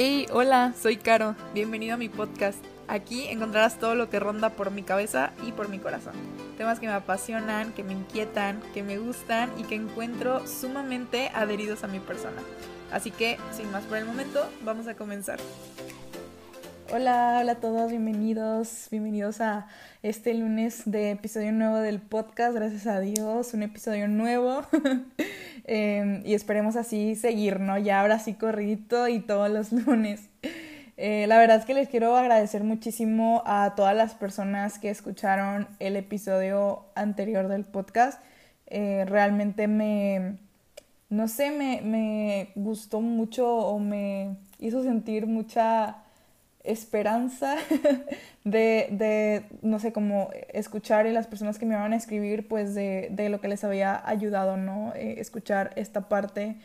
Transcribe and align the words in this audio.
Hey, 0.00 0.28
hola, 0.30 0.74
soy 0.80 0.96
Caro. 0.96 1.34
Bienvenido 1.54 1.94
a 1.94 1.96
mi 1.96 2.08
podcast. 2.08 2.64
Aquí 2.86 3.26
encontrarás 3.26 3.80
todo 3.80 3.96
lo 3.96 4.08
que 4.08 4.20
ronda 4.20 4.50
por 4.50 4.70
mi 4.70 4.84
cabeza 4.84 5.32
y 5.44 5.50
por 5.50 5.68
mi 5.68 5.80
corazón. 5.80 6.12
Temas 6.56 6.78
que 6.78 6.86
me 6.86 6.92
apasionan, 6.92 7.72
que 7.72 7.82
me 7.82 7.94
inquietan, 7.94 8.62
que 8.72 8.84
me 8.84 8.98
gustan 8.98 9.50
y 9.58 9.64
que 9.64 9.74
encuentro 9.74 10.46
sumamente 10.46 11.32
adheridos 11.34 11.82
a 11.82 11.88
mi 11.88 11.98
persona. 11.98 12.40
Así 12.92 13.10
que, 13.10 13.38
sin 13.50 13.72
más 13.72 13.82
por 13.86 13.98
el 13.98 14.04
momento, 14.04 14.48
vamos 14.64 14.86
a 14.86 14.94
comenzar. 14.94 15.40
Hola, 16.92 17.38
hola 17.40 17.52
a 17.52 17.60
todos, 17.60 17.90
bienvenidos, 17.90 18.86
bienvenidos 18.92 19.40
a 19.40 19.66
este 20.04 20.32
lunes 20.32 20.82
de 20.86 21.10
episodio 21.10 21.50
nuevo 21.50 21.78
del 21.78 22.00
podcast, 22.00 22.54
gracias 22.54 22.86
a 22.86 23.00
Dios, 23.00 23.52
un 23.52 23.64
episodio 23.64 24.06
nuevo 24.06 24.64
em, 25.68 26.22
y 26.26 26.34
esperemos 26.34 26.76
así 26.76 27.14
seguir, 27.14 27.60
¿no? 27.60 27.78
Ya 27.78 28.00
ahora 28.00 28.18
sí 28.18 28.34
corridito 28.34 29.06
y 29.08 29.20
todos 29.20 29.50
los 29.50 29.70
lunes. 29.86 30.28
Eh, 30.96 31.26
la 31.28 31.38
verdad 31.38 31.58
es 31.58 31.64
que 31.64 31.74
les 31.74 31.88
quiero 31.88 32.16
agradecer 32.16 32.64
muchísimo 32.64 33.42
a 33.46 33.74
todas 33.76 33.94
las 33.96 34.14
personas 34.14 34.80
que 34.80 34.90
escucharon 34.90 35.68
el 35.78 35.94
episodio 35.96 36.86
anterior 36.96 37.46
del 37.46 37.64
podcast. 37.64 38.20
Eh, 38.66 39.04
realmente 39.06 39.68
me, 39.68 40.38
no 41.08 41.28
sé, 41.28 41.52
me, 41.52 41.82
me 41.82 42.50
gustó 42.56 43.00
mucho 43.00 43.46
o 43.48 43.78
me 43.78 44.36
hizo 44.58 44.82
sentir 44.82 45.26
mucha 45.26 45.98
esperanza 46.68 47.56
de, 48.44 48.88
de, 48.90 49.44
no 49.62 49.78
sé, 49.78 49.92
como 49.92 50.30
escuchar 50.52 51.06
y 51.06 51.12
las 51.12 51.26
personas 51.26 51.58
que 51.58 51.66
me 51.66 51.74
van 51.74 51.92
a 51.92 51.96
escribir, 51.96 52.46
pues 52.46 52.74
de, 52.74 53.08
de 53.10 53.28
lo 53.30 53.40
que 53.40 53.48
les 53.48 53.64
había 53.64 54.06
ayudado, 54.08 54.56
¿no? 54.56 54.92
Eh, 54.94 55.16
escuchar 55.18 55.72
esta 55.76 56.08
parte, 56.08 56.56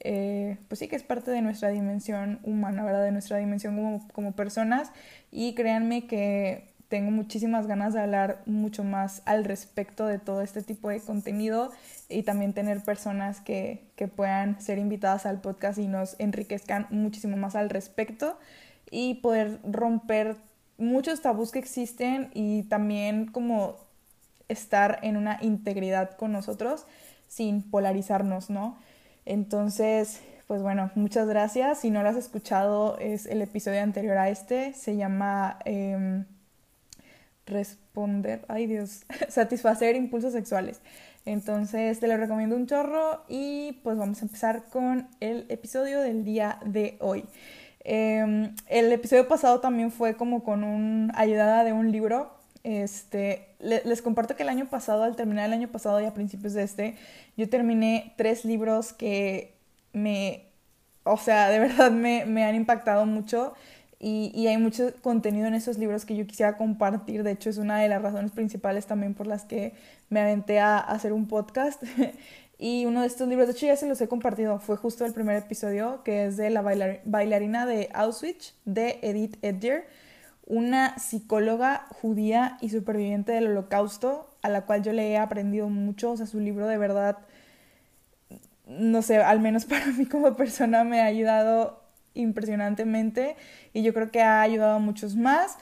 eh, 0.00 0.58
pues 0.68 0.78
sí 0.78 0.88
que 0.88 0.96
es 0.96 1.02
parte 1.02 1.30
de 1.30 1.42
nuestra 1.42 1.70
dimensión 1.70 2.38
humana, 2.44 2.84
¿verdad? 2.84 3.02
De 3.02 3.12
nuestra 3.12 3.38
dimensión 3.38 3.76
como, 3.76 4.08
como 4.12 4.32
personas 4.32 4.92
y 5.30 5.54
créanme 5.54 6.06
que 6.06 6.68
tengo 6.88 7.10
muchísimas 7.10 7.66
ganas 7.66 7.92
de 7.92 8.00
hablar 8.00 8.42
mucho 8.46 8.82
más 8.82 9.22
al 9.26 9.44
respecto 9.44 10.06
de 10.06 10.18
todo 10.18 10.40
este 10.40 10.62
tipo 10.62 10.88
de 10.88 11.00
contenido 11.00 11.70
y 12.08 12.22
también 12.22 12.54
tener 12.54 12.82
personas 12.82 13.40
que, 13.40 13.82
que 13.94 14.08
puedan 14.08 14.60
ser 14.60 14.78
invitadas 14.78 15.26
al 15.26 15.40
podcast 15.40 15.78
y 15.78 15.86
nos 15.86 16.16
enriquezcan 16.18 16.86
muchísimo 16.90 17.36
más 17.36 17.56
al 17.56 17.68
respecto 17.68 18.38
y 18.90 19.14
poder 19.14 19.60
romper 19.64 20.36
muchos 20.78 21.20
tabús 21.20 21.50
que 21.50 21.58
existen 21.58 22.30
y 22.34 22.62
también 22.64 23.26
como 23.26 23.76
estar 24.48 25.00
en 25.02 25.16
una 25.16 25.38
integridad 25.42 26.16
con 26.16 26.32
nosotros 26.32 26.86
sin 27.28 27.62
polarizarnos, 27.62 28.48
¿no? 28.48 28.78
Entonces, 29.26 30.20
pues 30.46 30.62
bueno, 30.62 30.90
muchas 30.94 31.28
gracias. 31.28 31.80
Si 31.80 31.90
no 31.90 32.02
lo 32.02 32.08
has 32.08 32.16
escuchado, 32.16 32.98
es 32.98 33.26
el 33.26 33.42
episodio 33.42 33.82
anterior 33.82 34.16
a 34.16 34.30
este. 34.30 34.72
Se 34.72 34.96
llama 34.96 35.58
em, 35.66 36.24
Responder, 37.46 38.44
ay 38.48 38.66
Dios, 38.66 39.04
satisfacer 39.28 39.96
impulsos 39.96 40.32
sexuales. 40.32 40.80
Entonces, 41.26 42.00
te 42.00 42.06
lo 42.06 42.16
recomiendo 42.16 42.56
un 42.56 42.66
chorro 42.66 43.24
y 43.28 43.80
pues 43.82 43.98
vamos 43.98 44.22
a 44.22 44.24
empezar 44.24 44.64
con 44.70 45.08
el 45.20 45.44
episodio 45.50 46.00
del 46.00 46.24
día 46.24 46.58
de 46.64 46.96
hoy. 47.00 47.26
Em, 47.90 48.54
el 48.66 48.92
episodio 48.92 49.28
pasado 49.28 49.60
también 49.60 49.90
fue 49.90 50.14
como 50.14 50.44
con 50.44 50.62
un 50.62 51.10
ayudada 51.14 51.64
de 51.64 51.72
un 51.72 51.90
libro. 51.90 52.30
Este, 52.62 53.48
les 53.60 54.02
comparto 54.02 54.36
que 54.36 54.42
el 54.42 54.50
año 54.50 54.66
pasado, 54.68 55.04
al 55.04 55.16
terminar 55.16 55.46
el 55.46 55.54
año 55.54 55.68
pasado 55.68 55.98
y 55.98 56.04
a 56.04 56.12
principios 56.12 56.52
de 56.52 56.64
este, 56.64 56.96
yo 57.38 57.48
terminé 57.48 58.12
tres 58.18 58.44
libros 58.44 58.92
que 58.92 59.54
me, 59.94 60.42
o 61.04 61.16
sea, 61.16 61.48
de 61.48 61.58
verdad 61.60 61.90
me, 61.90 62.26
me 62.26 62.44
han 62.44 62.56
impactado 62.56 63.06
mucho 63.06 63.54
y, 63.98 64.32
y, 64.34 64.48
hay 64.48 64.58
mucho 64.58 64.92
contenido 65.00 65.46
en 65.46 65.54
esos 65.54 65.78
libros 65.78 66.04
que 66.04 66.14
yo 66.14 66.26
quisiera 66.26 66.58
compartir. 66.58 67.22
De 67.22 67.30
hecho, 67.32 67.48
es 67.48 67.56
una 67.56 67.78
de 67.80 67.88
las 67.88 68.02
razones 68.02 68.32
principales 68.32 68.84
también 68.86 69.14
por 69.14 69.26
las 69.26 69.44
que 69.44 69.72
me 70.10 70.20
aventé 70.20 70.60
a 70.60 70.76
hacer 70.78 71.14
un 71.14 71.26
podcast. 71.26 71.82
Y 72.58 72.86
uno 72.86 73.02
de 73.02 73.06
estos 73.06 73.28
libros, 73.28 73.46
de 73.46 73.52
hecho 73.52 73.66
ya 73.66 73.76
se 73.76 73.86
los 73.86 74.00
he 74.00 74.08
compartido, 74.08 74.58
fue 74.58 74.76
justo 74.76 75.04
el 75.04 75.12
primer 75.12 75.36
episodio, 75.36 76.02
que 76.02 76.26
es 76.26 76.36
de 76.36 76.50
La 76.50 76.62
bailarina 76.62 77.66
de 77.66 77.88
Auschwitz, 77.94 78.54
de 78.64 78.98
Edith 79.02 79.36
Edger, 79.42 79.86
una 80.44 80.98
psicóloga 80.98 81.86
judía 81.90 82.58
y 82.60 82.70
superviviente 82.70 83.30
del 83.32 83.48
holocausto, 83.48 84.28
a 84.42 84.48
la 84.48 84.62
cual 84.66 84.82
yo 84.82 84.92
le 84.92 85.10
he 85.10 85.18
aprendido 85.18 85.68
mucho, 85.68 86.12
o 86.12 86.16
sea, 86.16 86.26
su 86.26 86.40
libro 86.40 86.66
de 86.66 86.78
verdad, 86.78 87.18
no 88.66 89.02
sé, 89.02 89.18
al 89.18 89.38
menos 89.38 89.64
para 89.66 89.86
mí 89.86 90.06
como 90.06 90.34
persona 90.34 90.82
me 90.82 91.00
ha 91.00 91.04
ayudado 91.04 91.84
impresionantemente 92.14 93.36
y 93.72 93.82
yo 93.82 93.94
creo 93.94 94.10
que 94.10 94.22
ha 94.22 94.42
ayudado 94.42 94.76
a 94.76 94.78
muchos 94.80 95.14
más 95.14 95.58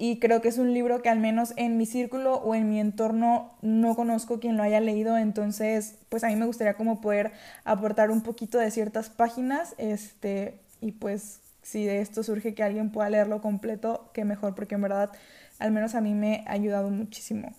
y 0.00 0.18
creo 0.18 0.40
que 0.40 0.48
es 0.48 0.56
un 0.56 0.72
libro 0.72 1.02
que 1.02 1.10
al 1.10 1.20
menos 1.20 1.52
en 1.56 1.76
mi 1.76 1.84
círculo 1.84 2.36
o 2.36 2.54
en 2.54 2.70
mi 2.70 2.80
entorno 2.80 3.52
no 3.60 3.94
conozco 3.94 4.40
quien 4.40 4.56
lo 4.56 4.62
haya 4.62 4.80
leído, 4.80 5.18
entonces 5.18 5.96
pues 6.08 6.24
a 6.24 6.28
mí 6.28 6.36
me 6.36 6.46
gustaría 6.46 6.72
como 6.72 7.02
poder 7.02 7.32
aportar 7.64 8.10
un 8.10 8.22
poquito 8.22 8.56
de 8.56 8.70
ciertas 8.70 9.10
páginas, 9.10 9.74
este, 9.76 10.54
y 10.80 10.92
pues 10.92 11.40
si 11.62 11.84
de 11.84 12.00
esto 12.00 12.22
surge 12.22 12.54
que 12.54 12.62
alguien 12.62 12.90
pueda 12.90 13.10
leerlo 13.10 13.42
completo, 13.42 14.08
qué 14.14 14.24
mejor, 14.24 14.54
porque 14.54 14.76
en 14.76 14.80
verdad 14.80 15.10
al 15.58 15.70
menos 15.70 15.94
a 15.94 16.00
mí 16.00 16.14
me 16.14 16.44
ha 16.46 16.52
ayudado 16.52 16.88
muchísimo. 16.88 17.52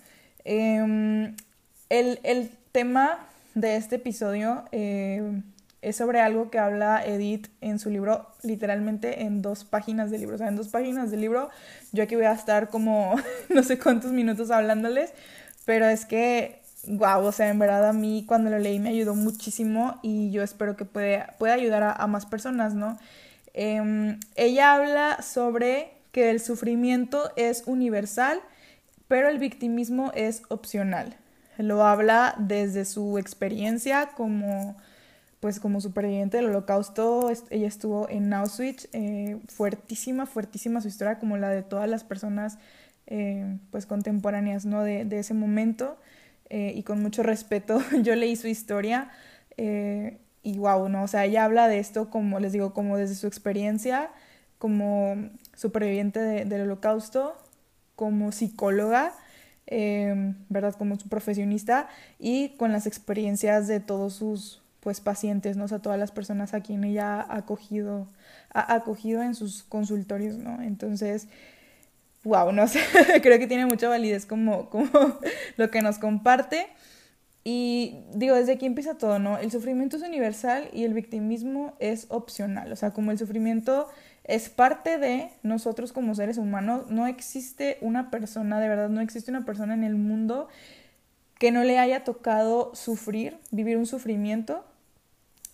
Em, 0.44 1.36
el, 1.90 2.20
el, 2.24 2.50
tema 2.72 3.20
de 3.54 3.76
este 3.76 3.98
episodio 3.98 4.64
eh, 4.72 5.42
es 5.82 5.96
sobre 5.96 6.22
algo 6.22 6.52
que 6.52 6.60
habla 6.60 7.04
Edith 7.04 7.48
en 7.60 7.80
su 7.80 7.90
libro, 7.90 8.28
literalmente 8.44 9.24
en 9.24 9.42
dos 9.42 9.64
páginas 9.64 10.12
del 10.12 10.22
libro. 10.22 10.36
O 10.36 10.38
sea, 10.38 10.48
en 10.48 10.56
dos 10.56 10.68
páginas 10.68 11.10
del 11.10 11.22
libro, 11.22 11.50
yo 11.92 12.04
aquí 12.04 12.16
voy 12.16 12.26
a 12.26 12.34
estar 12.34 12.70
como 12.70 13.16
no 13.50 13.64
sé 13.64 13.80
cuántos 13.80 14.12
minutos 14.12 14.52
hablándoles, 14.52 15.12
pero 15.66 15.88
es 15.88 16.06
que, 16.06 16.62
wow, 16.88 17.24
o 17.26 17.32
sea, 17.32 17.50
en 17.50 17.58
verdad 17.58 17.90
a 17.90 17.94
mí 17.94 18.26
cuando 18.28 18.50
lo 18.52 18.60
leí 18.60 18.80
me 18.80 18.90
ayudó 18.90 19.16
muchísimo 19.16 20.00
y 20.04 20.32
yo 20.32 20.44
espero 20.44 20.76
que 20.76 20.86
pueda, 20.86 21.36
pueda 21.40 21.56
ayudar 21.56 21.96
a, 21.98 22.08
más 22.08 22.28
personas, 22.28 22.76
¿no? 22.76 23.00
Em, 23.54 24.20
ella 24.36 24.76
habla 24.76 25.22
sobre 25.22 25.92
que 26.12 26.30
el 26.30 26.40
sufrimiento 26.40 27.32
es 27.38 27.64
universal, 27.66 28.40
pero 29.08 29.30
el 29.30 29.40
victimismo 29.40 30.12
es 30.14 30.44
opcional. 30.50 31.18
Lo 31.58 31.86
habla 31.86 32.36
desde 32.38 32.86
su 32.86 33.18
experiencia 33.18 34.12
como 34.16 34.78
pues 35.42 35.60
como 35.60 35.82
superviviente 35.82 36.38
del 36.38 36.46
holocausto, 36.48 37.32
ella 37.50 37.68
estuvo 37.68 38.08
en 38.10 38.32
Auschwitz, 38.32 38.88
eh, 38.94 39.40
fuertísima, 39.48 40.28
fuertísima 40.28 40.82
su 40.82 40.88
historia, 40.88 41.18
como 41.18 41.36
la 41.36 41.50
de 41.50 41.64
todas 41.64 41.90
las 41.90 42.04
personas 42.04 42.60
eh, 43.08 43.58
pues 43.72 43.88
contemporáneas 43.88 44.68
¿no? 44.68 44.84
de, 44.84 45.04
de 45.04 45.18
ese 45.18 45.34
momento, 45.34 45.98
eh, 46.52 46.74
y 46.76 46.84
con 46.84 47.02
mucho 47.02 47.24
respeto 47.24 47.82
yo 48.04 48.16
leí 48.16 48.36
su 48.36 48.48
historia, 48.48 49.10
y 50.44 50.58
wow, 50.58 50.90
¿no? 50.90 51.04
O 51.04 51.08
sea, 51.08 51.26
ella 51.26 51.46
habla 51.46 51.68
de 51.68 51.78
esto 51.78 52.10
como, 52.10 52.40
les 52.40 52.52
digo, 52.52 52.74
como 52.74 52.98
desde 52.98 53.14
su 53.14 53.28
experiencia, 53.28 54.10
como 54.58 55.30
superviviente 55.56 56.20
del 56.20 56.62
holocausto, 56.62 57.36
como 57.96 58.32
psicóloga, 58.32 59.14
¿verdad? 59.68 60.74
Como 60.80 60.98
su 60.98 61.10
profesionista, 61.10 61.90
y 62.18 62.56
con 62.58 62.72
las 62.72 62.88
experiencias 62.88 63.68
de 63.68 63.82
todos 63.82 64.14
sus 64.14 64.61
pues 64.82 65.00
pacientes, 65.00 65.56
¿no? 65.58 65.66
O 65.66 65.68
sea, 65.68 65.80
todas 65.80 66.00
las 66.00 66.12
personas 66.12 66.54
a 66.54 66.62
quien 66.62 66.84
ella 66.84 67.22
ha 67.22 67.38
acogido, 67.38 68.08
ha 68.54 68.74
acogido 68.74 69.22
en 69.22 69.36
sus 69.36 69.64
consultorios, 69.64 70.38
¿no? 70.38 70.62
Entonces, 70.62 71.28
wow, 72.24 72.52
no 72.52 72.68
sé, 72.68 72.80
creo 73.22 73.40
que 73.40 73.48
tiene 73.48 73.66
mucha 73.68 73.88
validez 73.88 74.26
como, 74.26 74.70
como 74.70 74.90
lo 75.58 75.72
que 75.72 75.82
nos 75.82 76.00
comparte. 76.00 76.68
Y 77.44 78.04
digo, 78.14 78.36
desde 78.36 78.54
aquí 78.54 78.66
empieza 78.66 78.98
todo, 78.98 79.18
¿no? 79.18 79.38
El 79.38 79.52
sufrimiento 79.52 79.98
es 79.98 80.04
universal 80.04 80.70
y 80.74 80.84
el 80.84 80.94
victimismo 80.94 81.74
es 81.80 82.06
opcional. 82.10 82.72
O 82.72 82.76
sea, 82.76 82.92
como 82.92 83.12
el 83.12 83.18
sufrimiento 83.18 83.88
es 84.24 84.50
parte 84.50 84.98
de 84.98 85.30
nosotros 85.42 85.94
como 85.94 86.14
seres 86.14 86.38
humanos, 86.38 86.90
no 86.90 87.08
existe 87.08 87.78
una 87.82 88.12
persona, 88.12 88.60
de 88.60 88.68
verdad, 88.68 88.90
no 88.90 89.02
existe 89.02 89.32
una 89.32 89.46
persona 89.46 89.74
en 89.74 89.84
el 89.84 89.96
mundo 89.96 90.50
que 91.40 91.52
no 91.52 91.64
le 91.64 91.80
haya 91.80 92.04
tocado 92.04 92.76
sufrir, 92.76 93.38
vivir 93.50 93.78
un 93.78 93.88
sufrimiento 93.88 94.64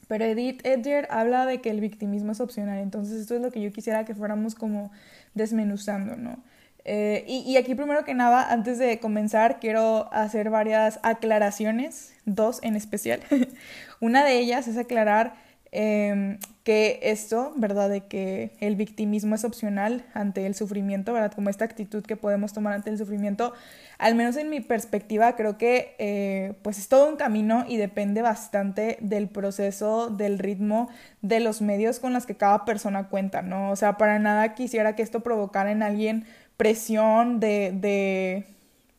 pero 0.07 0.25
Edith 0.25 0.65
Edger 0.65 1.07
habla 1.09 1.45
de 1.45 1.61
que 1.61 1.69
el 1.69 1.81
victimismo 1.81 2.31
es 2.31 2.39
opcional, 2.39 2.79
entonces 2.79 3.21
esto 3.21 3.35
es 3.35 3.41
lo 3.41 3.51
que 3.51 3.61
yo 3.61 3.71
quisiera 3.71 4.05
que 4.05 4.15
fuéramos 4.15 4.55
como 4.55 4.91
desmenuzando, 5.33 6.15
¿no? 6.15 6.43
Eh, 6.89 7.25
y, 7.27 7.39
y, 7.39 7.57
aquí 7.57 7.75
primero 7.75 8.05
que 8.05 8.13
nada, 8.13 8.49
antes 8.49 8.79
de 8.79 8.99
comenzar, 8.99 9.59
quiero 9.59 10.07
hacer 10.13 10.49
varias 10.49 11.01
aclaraciones, 11.03 12.13
dos 12.23 12.59
en 12.63 12.77
especial. 12.77 13.19
Una 13.99 14.23
de 14.23 14.39
ellas 14.39 14.69
es 14.69 14.77
aclarar 14.77 15.33
Em, 15.71 16.39
que 16.63 16.99
esto, 17.01 17.53
¿verdad? 17.55 17.89
De 17.89 18.01
que 18.07 18.51
el 18.59 18.75
victimismo 18.75 19.35
es 19.35 19.45
opcional 19.45 20.05
ante 20.13 20.45
el 20.45 20.53
sufrimiento, 20.55 21.13
¿verdad? 21.13 21.31
Como 21.33 21.49
esta 21.49 21.65
actitud 21.65 22.03
que 22.03 22.15
podemos 22.17 22.53
tomar 22.53 22.73
ante 22.73 22.89
el 22.89 22.97
sufrimiento, 22.97 23.53
al 23.97 24.15
menos 24.15 24.35
en 24.37 24.49
mi 24.49 24.59
perspectiva, 24.59 25.35
creo 25.35 25.57
que 25.57 25.95
eh, 25.97 26.53
pues 26.61 26.77
es 26.77 26.87
todo 26.89 27.09
un 27.09 27.15
camino 27.15 27.65
y 27.67 27.77
depende 27.77 28.21
bastante 28.21 28.97
del 29.01 29.29
proceso, 29.29 30.09
del 30.09 30.39
ritmo, 30.39 30.89
de 31.21 31.39
los 31.39 31.61
medios 31.61 31.99
con 31.99 32.13
los 32.13 32.25
que 32.25 32.35
cada 32.35 32.65
persona 32.65 33.07
cuenta, 33.07 33.41
¿no? 33.41 33.71
O 33.71 33.75
sea, 33.75 33.97
para 33.97 34.19
nada 34.19 34.53
quisiera 34.55 34.95
que 34.95 35.03
esto 35.03 35.21
provocara 35.21 35.71
en 35.71 35.83
alguien 35.83 36.25
presión 36.57 37.39
de, 37.39 37.71
de 37.73 38.56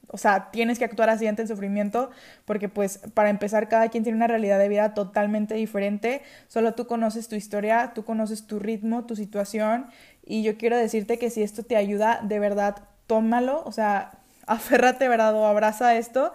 o 0.08 0.18
sea, 0.18 0.50
tienes 0.50 0.78
que 0.78 0.84
actuar 0.84 1.10
así 1.10 1.26
ante 1.26 1.42
el 1.42 1.48
sufrimiento 1.48 2.10
porque 2.44 2.68
pues 2.68 2.98
para 3.14 3.30
empezar 3.30 3.68
cada 3.68 3.88
quien 3.88 4.02
tiene 4.02 4.16
una 4.16 4.26
realidad 4.26 4.58
de 4.58 4.68
vida 4.68 4.94
totalmente 4.94 5.54
diferente, 5.54 6.22
solo 6.48 6.74
tú 6.74 6.86
conoces 6.86 7.28
tu 7.28 7.36
historia, 7.36 7.92
tú 7.94 8.04
conoces 8.04 8.46
tu 8.46 8.58
ritmo, 8.58 9.04
tu 9.04 9.16
situación 9.16 9.86
y 10.24 10.42
yo 10.42 10.56
quiero 10.56 10.76
decirte 10.76 11.18
que 11.18 11.30
si 11.30 11.42
esto 11.42 11.62
te 11.62 11.76
ayuda, 11.76 12.20
de 12.22 12.38
verdad, 12.38 12.76
tómalo, 13.06 13.62
o 13.64 13.72
sea, 13.72 14.12
aférrate, 14.46 15.08
¿verdad? 15.08 15.34
O 15.34 15.46
abraza 15.46 15.96
esto, 15.96 16.32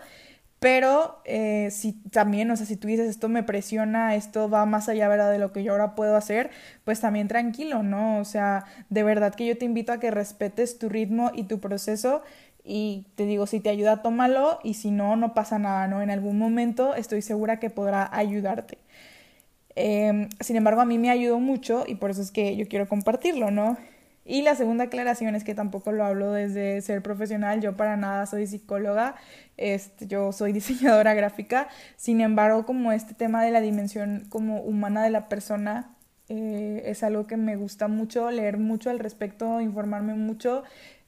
pero 0.59 1.19
eh, 1.25 1.69
si 1.71 1.91
también, 1.91 2.49
o 2.49 2.55
sea, 2.55 2.65
si 2.65 2.77
tú 2.77 2.87
dices 2.87 3.09
esto 3.09 3.27
me 3.27 3.43
presiona, 3.43 4.15
esto 4.15 4.49
va 4.49 4.65
más 4.65 4.87
allá, 4.87 5.09
¿verdad? 5.09 5.29
De 5.31 5.37
lo 5.37 5.51
que 5.51 5.61
yo 5.61 5.73
ahora 5.73 5.93
puedo 5.93 6.15
hacer, 6.15 6.51
pues 6.85 7.01
también 7.01 7.27
tranquilo, 7.27 7.83
¿no? 7.83 8.19
O 8.19 8.23
sea, 8.23 8.63
de 8.89 9.03
verdad 9.03 9.35
que 9.35 9.45
yo 9.45 9.57
te 9.57 9.65
invito 9.65 9.91
a 9.91 9.99
que 9.99 10.09
respetes 10.09 10.79
tu 10.79 10.87
ritmo 10.89 11.31
y 11.33 11.43
tu 11.43 11.59
proceso 11.59 12.21
y 12.63 13.07
te 13.15 13.25
digo, 13.25 13.45
si 13.45 13.59
te 13.59 13.69
ayuda, 13.69 14.01
tómalo 14.01 14.59
y 14.63 14.75
si 14.75 14.91
no, 14.91 15.15
no 15.15 15.33
pasa 15.33 15.59
nada, 15.59 15.87
¿no? 15.87 16.01
En 16.01 16.09
algún 16.09 16.37
momento 16.37 16.95
estoy 16.95 17.21
segura 17.21 17.59
que 17.59 17.69
podrá 17.69 18.09
ayudarte. 18.15 18.77
Em, 19.75 20.29
sin 20.39 20.55
embargo, 20.55 20.81
a 20.81 20.85
mí 20.85 20.97
me 20.97 21.09
ayudó 21.09 21.39
mucho 21.39 21.83
y 21.87 21.95
por 21.95 22.11
eso 22.11 22.21
es 22.21 22.31
que 22.31 22.55
yo 22.55 22.67
quiero 22.67 22.87
compartirlo, 22.87 23.51
¿no? 23.51 23.77
Y 24.25 24.41
la 24.43 24.55
segunda 24.55 24.85
aclaración 24.85 25.35
es 25.35 25.43
que 25.43 25.53
tampoco 25.55 25.91
lo 25.91 26.05
hablo 26.05 26.31
desde 26.31 26.81
ser 26.81 27.01
profesional, 27.01 27.59
yo 27.59 27.75
para 27.75 27.97
nada 27.97 28.25
soy 28.25 28.47
psicóloga, 28.47 29.15
este, 29.57 30.07
yo 30.07 30.31
soy 30.31 30.53
diseñadora 30.53 31.13
gráfica, 31.13 31.67
sin 31.97 32.21
embargo, 32.21 32.65
como 32.65 32.91
este 32.93 33.13
tema 33.13 33.43
de 33.43 33.51
la 33.51 33.59
dimensión 33.61 34.25
como 34.29 34.61
humana 34.61 35.03
de 35.03 35.09
la 35.09 35.27
persona 35.27 35.95
eh, 36.29 36.83
es 36.85 37.03
algo 37.03 37.27
que 37.27 37.35
me 37.35 37.57
gusta 37.57 37.89
mucho, 37.89 38.31
leer 38.31 38.57
mucho 38.57 38.89
al 38.89 38.99
respecto, 38.99 39.59
informarme 39.59 40.13
mucho 40.13 40.63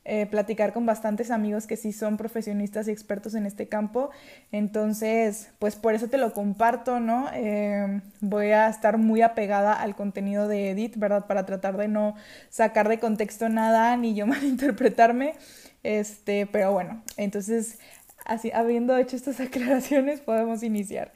eh, 0.07 0.27
platicar 0.27 0.71
con 0.71 0.85
bastantes 0.85 1.31
amigos 1.31 1.65
que 1.65 1.77
sí 1.77 1.91
son 1.91 2.15
profesionistas 2.15 2.87
y 2.87 2.91
expertos 2.91 3.33
en 3.33 3.47
este 3.47 3.67
campo. 3.67 4.11
Entonces, 4.51 5.49
pues 5.57 5.75
por 5.75 5.95
eso 5.95 6.09
te 6.09 6.19
lo 6.19 6.31
comparto, 6.31 6.99
¿no? 6.99 7.27
Eh, 7.33 8.01
voy 8.21 8.51
a 8.51 8.69
estar 8.69 8.99
muy 8.99 9.23
apegada 9.23 9.73
al 9.73 9.95
contenido 9.95 10.47
de 10.47 10.69
Edith, 10.69 10.95
¿verdad? 10.97 11.25
Para 11.25 11.47
tratar 11.47 11.75
de 11.77 11.87
no 11.87 12.13
sacar 12.49 12.87
de 12.87 12.99
contexto 12.99 13.49
nada 13.49 13.97
ni 13.97 14.13
yo 14.13 14.27
malinterpretarme. 14.27 15.33
Este, 15.81 16.45
pero 16.45 16.71
bueno, 16.71 17.01
entonces, 17.17 17.79
así, 18.25 18.51
habiendo 18.53 18.95
hecho 18.97 19.15
estas 19.15 19.39
aclaraciones, 19.39 20.21
podemos 20.21 20.61
iniciar. 20.61 21.13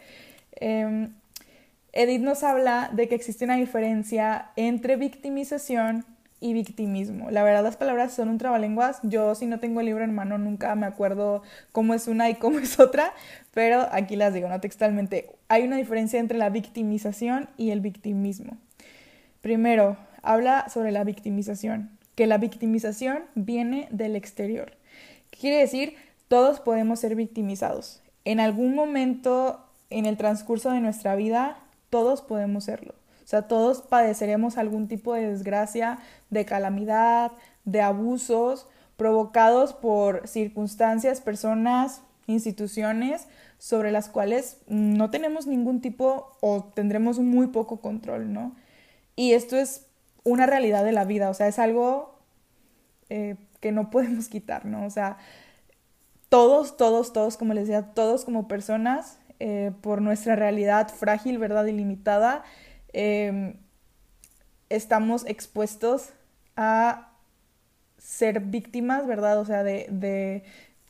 Em, 0.53 1.13
Edith 1.93 2.21
nos 2.21 2.41
habla 2.41 2.89
de 2.91 3.07
que 3.07 3.13
existe 3.13 3.45
una 3.45 3.55
diferencia 3.55 4.49
entre 4.55 4.95
victimización 4.95 6.05
y 6.39 6.53
victimismo. 6.53 7.31
La 7.31 7.43
verdad 7.43 7.63
las 7.63 7.77
palabras 7.77 8.13
son 8.13 8.29
un 8.29 8.37
trabalenguas. 8.37 8.99
Yo 9.03 9.35
si 9.35 9.45
no 9.45 9.59
tengo 9.59 9.79
el 9.79 9.87
libro 9.87 10.03
en 10.03 10.13
mano 10.13 10.37
nunca 10.37 10.73
me 10.75 10.85
acuerdo 10.85 11.43
cómo 11.71 11.93
es 11.93 12.07
una 12.07 12.29
y 12.29 12.35
cómo 12.35 12.59
es 12.59 12.79
otra, 12.79 13.13
pero 13.53 13.87
aquí 13.91 14.15
las 14.15 14.33
digo, 14.33 14.47
no 14.47 14.59
textualmente. 14.59 15.29
Hay 15.47 15.63
una 15.63 15.77
diferencia 15.77 16.19
entre 16.19 16.37
la 16.37 16.49
victimización 16.49 17.49
y 17.57 17.71
el 17.71 17.81
victimismo. 17.81 18.57
Primero, 19.41 19.97
habla 20.21 20.67
sobre 20.69 20.91
la 20.91 21.03
victimización, 21.03 21.91
que 22.15 22.27
la 22.27 22.37
victimización 22.37 23.23
viene 23.35 23.87
del 23.91 24.15
exterior. 24.15 24.73
¿Qué 25.31 25.39
quiere 25.39 25.57
decir? 25.57 25.95
Todos 26.27 26.59
podemos 26.59 26.99
ser 26.99 27.15
victimizados. 27.15 28.01
En 28.25 28.39
algún 28.39 28.75
momento 28.75 29.65
en 29.89 30.05
el 30.05 30.17
transcurso 30.17 30.71
de 30.71 30.81
nuestra 30.81 31.15
vida, 31.15 31.57
todos 31.89 32.21
podemos 32.21 32.65
serlo. 32.65 32.98
O 33.29 33.31
sea, 33.31 33.43
todos 33.43 33.83
padeceremos 33.83 34.57
algún 34.57 34.87
tipo 34.87 35.13
de 35.13 35.29
desgracia, 35.29 35.99
de 36.31 36.45
calamidad, 36.45 37.31
de 37.63 37.79
abusos 37.79 38.65
provocados 38.97 39.73
por 39.73 40.27
circunstancias, 40.27 41.21
personas, 41.21 42.01
instituciones 42.25 43.27
sobre 43.59 43.91
las 43.91 44.09
cuales 44.09 44.57
no 44.65 45.11
tenemos 45.11 45.45
ningún 45.45 45.79
tipo 45.79 46.35
o 46.41 46.71
tendremos 46.73 47.19
muy 47.19 47.45
poco 47.45 47.81
control, 47.81 48.33
¿no? 48.33 48.55
Y 49.15 49.33
esto 49.33 49.57
es 49.57 49.85
una 50.23 50.47
realidad 50.47 50.83
de 50.83 50.91
la 50.91 51.05
vida, 51.05 51.29
o 51.29 51.35
sea, 51.35 51.47
es 51.47 51.59
algo 51.59 52.17
eh, 53.09 53.35
que 53.59 53.71
no 53.71 53.89
podemos 53.91 54.27
quitar, 54.27 54.65
¿no? 54.65 54.87
O 54.87 54.89
sea, 54.89 55.17
todos, 56.29 56.77
todos, 56.77 57.13
todos, 57.13 57.37
como 57.37 57.53
les 57.53 57.67
decía, 57.67 57.93
todos 57.93 58.25
como 58.25 58.47
personas, 58.47 59.19
eh, 59.39 59.71
por 59.81 60.01
nuestra 60.01 60.35
realidad 60.35 60.89
frágil, 60.89 61.37
¿verdad? 61.37 61.67
Ilimitada, 61.67 62.43
Em, 62.93 63.55
estamos 64.69 65.25
expuestos 65.25 66.09
a 66.55 67.11
ser 67.97 68.39
víctimas, 68.41 69.07
¿verdad? 69.07 69.39
O 69.39 69.45
sea, 69.45 69.63
de, 69.63 69.87
de, 69.89 70.43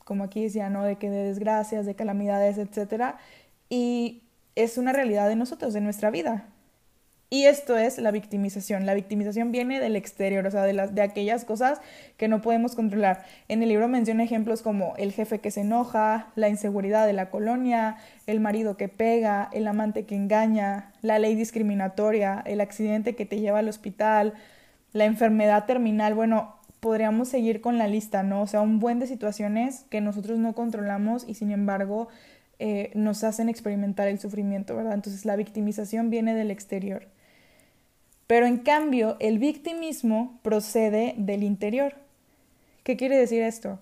como 0.04 0.24
aquí 0.24 0.42
decía, 0.42 0.70
¿no? 0.70 0.84
De 0.84 0.96
que 0.96 1.10
de 1.10 1.24
desgracias, 1.24 1.86
de 1.86 1.94
calamidades, 1.94 2.58
etc. 2.58 3.16
Y 3.68 4.22
es 4.54 4.78
una 4.78 4.92
realidad 4.92 5.28
de 5.28 5.36
nosotros, 5.36 5.72
de 5.72 5.80
nuestra 5.80 6.10
vida. 6.10 6.49
Y 7.32 7.44
esto 7.44 7.78
es 7.78 7.98
la 7.98 8.10
victimización. 8.10 8.86
La 8.86 8.94
victimización 8.94 9.52
viene 9.52 9.78
del 9.78 9.94
exterior, 9.94 10.44
o 10.44 10.50
sea, 10.50 10.64
de, 10.64 10.72
las, 10.72 10.96
de 10.96 11.02
aquellas 11.02 11.44
cosas 11.44 11.80
que 12.16 12.26
no 12.26 12.42
podemos 12.42 12.74
controlar. 12.74 13.24
En 13.46 13.62
el 13.62 13.68
libro 13.68 13.86
menciona 13.86 14.24
ejemplos 14.24 14.62
como 14.62 14.94
el 14.96 15.12
jefe 15.12 15.38
que 15.38 15.52
se 15.52 15.60
enoja, 15.60 16.32
la 16.34 16.48
inseguridad 16.48 17.06
de 17.06 17.12
la 17.12 17.30
colonia, 17.30 17.98
el 18.26 18.40
marido 18.40 18.76
que 18.76 18.88
pega, 18.88 19.48
el 19.52 19.68
amante 19.68 20.06
que 20.06 20.16
engaña, 20.16 20.92
la 21.02 21.20
ley 21.20 21.36
discriminatoria, 21.36 22.42
el 22.46 22.60
accidente 22.60 23.14
que 23.14 23.26
te 23.26 23.38
lleva 23.38 23.60
al 23.60 23.68
hospital, 23.68 24.34
la 24.92 25.04
enfermedad 25.04 25.66
terminal. 25.66 26.14
Bueno, 26.14 26.56
podríamos 26.80 27.28
seguir 27.28 27.60
con 27.60 27.78
la 27.78 27.86
lista, 27.86 28.24
¿no? 28.24 28.42
O 28.42 28.48
sea, 28.48 28.60
un 28.60 28.80
buen 28.80 28.98
de 28.98 29.06
situaciones 29.06 29.84
que 29.88 30.00
nosotros 30.00 30.40
no 30.40 30.54
controlamos 30.54 31.24
y 31.28 31.34
sin 31.34 31.52
embargo 31.52 32.08
eh, 32.58 32.90
nos 32.96 33.22
hacen 33.22 33.48
experimentar 33.48 34.08
el 34.08 34.18
sufrimiento, 34.18 34.74
¿verdad? 34.74 34.94
Entonces 34.94 35.24
la 35.24 35.36
victimización 35.36 36.10
viene 36.10 36.34
del 36.34 36.50
exterior. 36.50 37.06
Pero 38.30 38.46
en 38.46 38.58
cambio, 38.58 39.16
el 39.18 39.40
victimismo 39.40 40.38
procede 40.44 41.14
del 41.18 41.42
interior. 41.42 41.96
¿Qué 42.84 42.96
quiere 42.96 43.18
decir 43.18 43.42
esto? 43.42 43.80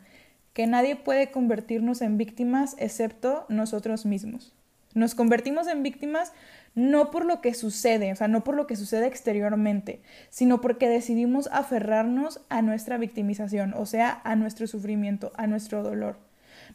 Que 0.54 0.66
nadie 0.66 0.96
puede 0.96 1.30
convertirnos 1.30 2.00
en 2.00 2.16
víctimas 2.16 2.74
excepto 2.78 3.44
nosotros 3.50 4.06
mismos. 4.06 4.54
Nos 4.94 5.14
convertimos 5.14 5.66
en 5.66 5.82
víctimas 5.82 6.32
no 6.74 7.10
por 7.10 7.26
lo 7.26 7.42
que 7.42 7.52
sucede, 7.52 8.10
o 8.10 8.16
sea, 8.16 8.26
no 8.26 8.42
por 8.42 8.54
lo 8.54 8.66
que 8.66 8.76
sucede 8.76 9.06
exteriormente, 9.06 10.00
sino 10.30 10.62
porque 10.62 10.88
decidimos 10.88 11.50
aferrarnos 11.52 12.40
a 12.48 12.62
nuestra 12.62 12.96
victimización, 12.96 13.74
o 13.74 13.84
sea, 13.84 14.22
a 14.24 14.34
nuestro 14.34 14.66
sufrimiento, 14.66 15.30
a 15.36 15.46
nuestro 15.46 15.82
dolor. 15.82 16.16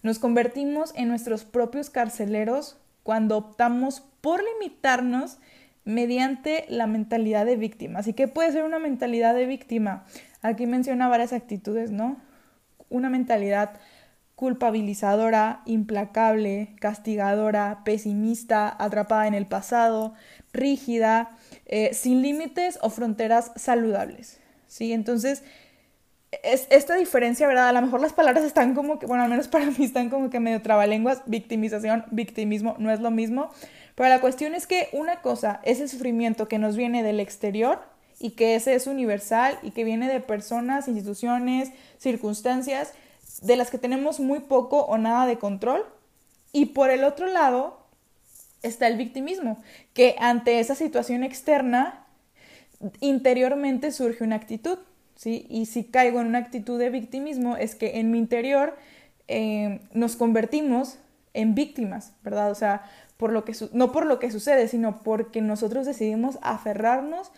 Nos 0.04 0.20
convertimos 0.20 0.94
en 0.96 1.08
nuestros 1.08 1.44
propios 1.44 1.90
carceleros 1.90 2.78
cuando 3.02 3.36
optamos 3.36 4.04
por 4.22 4.44
limitarnos 4.44 5.40
mediante 5.86 6.66
la 6.70 6.88
mentalidad 6.88 7.46
de 7.46 7.56
víctima. 7.56 8.00
Así 8.00 8.14
que 8.14 8.28
puede 8.28 8.52
ser 8.52 8.64
una 8.64 8.80
mentalidad 8.80 9.36
de 9.36 9.46
víctima. 9.46 10.06
Aquí 10.42 10.66
menciona 10.66 11.08
varias 11.08 11.34
actitudes, 11.34 11.92
¿no? 11.92 12.18
Una 12.90 13.10
mentalidad 13.10 13.80
culpabilizadora, 14.36 15.62
implacable, 15.66 16.76
castigadora, 16.80 17.82
pesimista, 17.86 18.76
atrapada 18.78 19.28
en 19.28 19.36
el 19.36 19.46
pasado, 19.46 20.14
rígida, 20.52 21.38
eh, 21.66 21.94
sin 21.94 22.22
límites 22.22 22.80
o 22.82 22.90
fronteras 22.90 23.52
saludables. 23.56 24.40
¿Sí? 24.68 24.92
Entonces, 24.92 25.44
es, 26.44 26.68
esta 26.72 26.96
diferencia, 26.96 27.48
¿verdad? 27.48 27.70
A 27.70 27.74
lo 27.74 27.82
mejor 27.82 28.02
las 28.02 28.14
palabras 28.14 28.44
están 28.44 28.74
como 28.74 28.98
que, 28.98 29.06
bueno, 29.06 29.24
al 29.24 29.30
menos 29.30 29.48
para 29.48 29.66
mí 29.66 29.86
están 29.86 30.10
como 30.10 30.30
que 30.30 30.40
medio 30.40 30.62
trabalenguas, 30.62 31.22
victimización, 31.26 32.06
victimismo, 32.12 32.76
no 32.80 32.92
es 32.92 33.00
lo 33.00 33.12
mismo, 33.12 33.52
pero 33.96 34.10
la 34.10 34.22
cuestión 34.22 34.56
es 34.56 34.68
que 34.68 34.90
una 34.94 35.22
cosa 35.22 35.60
es 35.64 35.80
el 35.80 35.90
sufrimiento 35.90 36.48
que 36.48 36.58
nos 36.58 36.76
viene 36.76 37.04
del 37.04 37.20
exterior 37.20 37.82
y 38.20 38.32
que 38.32 38.56
ese 38.56 38.74
es 38.76 38.88
universal 38.88 39.60
y 39.62 39.72
que 39.72 39.84
viene 39.84 40.08
de 40.08 40.20
personas, 40.20 40.88
instituciones, 40.88 41.72
circunstancias 41.98 42.94
de 43.42 43.56
las 43.56 43.70
que 43.70 43.78
tenemos 43.78 44.20
muy 44.20 44.40
poco 44.40 44.86
o 44.86 44.98
nada 44.98 45.26
de 45.26 45.38
control. 45.38 45.86
Y 46.52 46.68
por 46.68 46.90
el 46.90 47.04
otro 47.04 47.28
lado 47.28 47.84
está 48.62 48.88
el 48.88 48.98
victimismo, 48.98 49.62
que 49.94 50.16
ante 50.20 50.60
esa 50.60 50.76
situación 50.76 51.24
externa, 51.24 52.06
interiormente 53.00 53.92
surge 53.92 54.24
una 54.24 54.36
actitud. 54.38 54.80
¿sí? 55.16 55.46
Y 55.50 55.66
si 55.66 55.84
caigo 55.84 56.22
en 56.22 56.28
una 56.28 56.40
actitud 56.40 56.80
de 56.80 56.90
victimismo, 56.90 57.58
es 57.58 57.76
que 57.76 58.00
en 58.00 58.12
mi 58.12 58.20
interior 58.20 58.78
eh, 59.28 59.82
nos 59.94 60.16
convertimos 60.16 60.98
en 61.34 61.56
víctimas, 61.56 62.14
¿verdad? 62.24 62.52
O 62.52 62.56
sea, 62.56 62.84
no 63.72 63.92
por 63.92 64.06
lo 64.06 64.20
que 64.20 64.32
sucede, 64.32 64.68
sino 64.68 65.00
porque 65.04 65.42
nosotros 65.42 65.86
decidimos 65.86 66.38
aferrarnos 66.42 67.32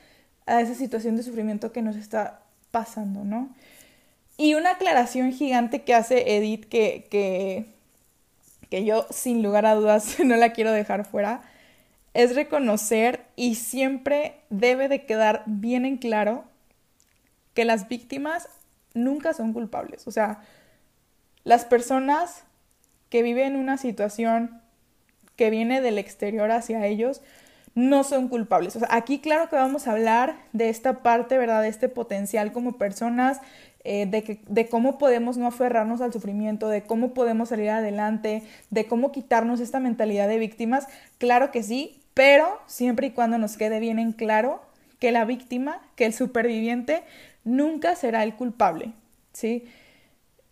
a 0.46 0.62
esa 0.62 0.76
situación 0.76 1.16
de 1.16 1.24
sufrimiento 1.24 1.72
que 1.72 1.82
nos 1.82 1.96
está 1.96 2.42
pasando, 2.72 3.24
¿no? 3.24 3.50
Y 4.38 4.56
una 4.56 4.72
aclaración 4.72 5.32
gigante 5.32 5.84
que 5.84 5.94
hace 5.94 6.36
Edith 6.36 6.66
que, 6.66 7.08
que, 7.10 7.66
que 8.70 8.84
yo 8.84 9.06
sin 9.10 9.42
lugar 9.42 9.66
a 9.66 9.76
dudas 9.76 10.20
no 10.24 10.36
la 10.36 10.54
quiero 10.54 10.72
dejar 10.72 11.06
fuera, 11.06 11.42
es 12.14 12.36
reconocer 12.36 13.26
y 13.36 13.56
siempre 13.56 14.40
debe 14.50 14.88
de 14.88 15.06
quedar 15.06 15.44
bien 15.46 15.86
en 15.86 15.98
claro 15.98 16.46
que 17.54 17.66
las 17.66 17.88
víctimas 17.88 18.48
nunca 18.94 19.34
son 19.34 19.54
culpables. 19.54 20.08
O 20.08 20.12
sea, 20.12 20.42
las 21.44 21.66
personas 21.66 22.44
que 23.10 23.22
viven 23.22 23.56
una 23.56 23.78
situación 23.78 24.62
que 25.36 25.50
viene 25.50 25.82
del 25.82 25.98
exterior 25.98 26.52
hacia 26.52 26.86
ellos 26.86 27.22
no 27.76 28.06
son 28.06 28.30
culpables. 28.30 28.76
O 28.78 28.80
sea, 28.80 28.88
aquí 28.92 29.20
claro 29.20 29.50
que 29.50 29.58
vamos 29.58 29.88
a 29.88 29.92
hablar 29.92 30.38
de 30.54 30.70
esta 30.70 31.04
parte, 31.04 31.38
¿verdad? 31.38 31.62
De 31.62 31.68
este 31.68 31.90
potencial 31.90 32.54
como 32.54 32.78
personas, 32.78 33.42
eh, 33.84 34.06
de, 34.06 34.40
de 34.48 34.68
cómo 34.68 34.98
podemos 34.98 35.38
no 35.38 35.46
aferrarnos 35.46 36.00
al 36.02 36.14
sufrimiento, 36.14 36.70
de 36.70 36.84
cómo 36.84 37.14
podemos 37.14 37.50
salir 37.50 37.70
adelante, 37.70 38.44
de 38.70 38.86
cómo 38.86 39.12
quitarnos 39.12 39.60
esta 39.60 39.82
mentalidad 39.82 40.30
de 40.30 40.40
víctimas. 40.40 40.88
Claro 41.18 41.52
que 41.52 41.64
sí, 41.64 42.02
pero 42.14 42.60
siempre 42.66 43.08
y 43.08 43.12
cuando 43.12 43.38
nos 43.38 43.58
quede 43.58 43.80
bien 43.82 44.00
en 44.00 44.14
claro 44.14 44.62
que 45.00 45.12
la 45.12 45.26
víctima, 45.26 45.82
que 45.98 46.06
el 46.06 46.14
superviviente, 46.14 47.04
nunca 47.44 47.96
será 47.96 48.24
el 48.24 48.36
culpable, 48.36 48.94
¿sí? 49.34 49.68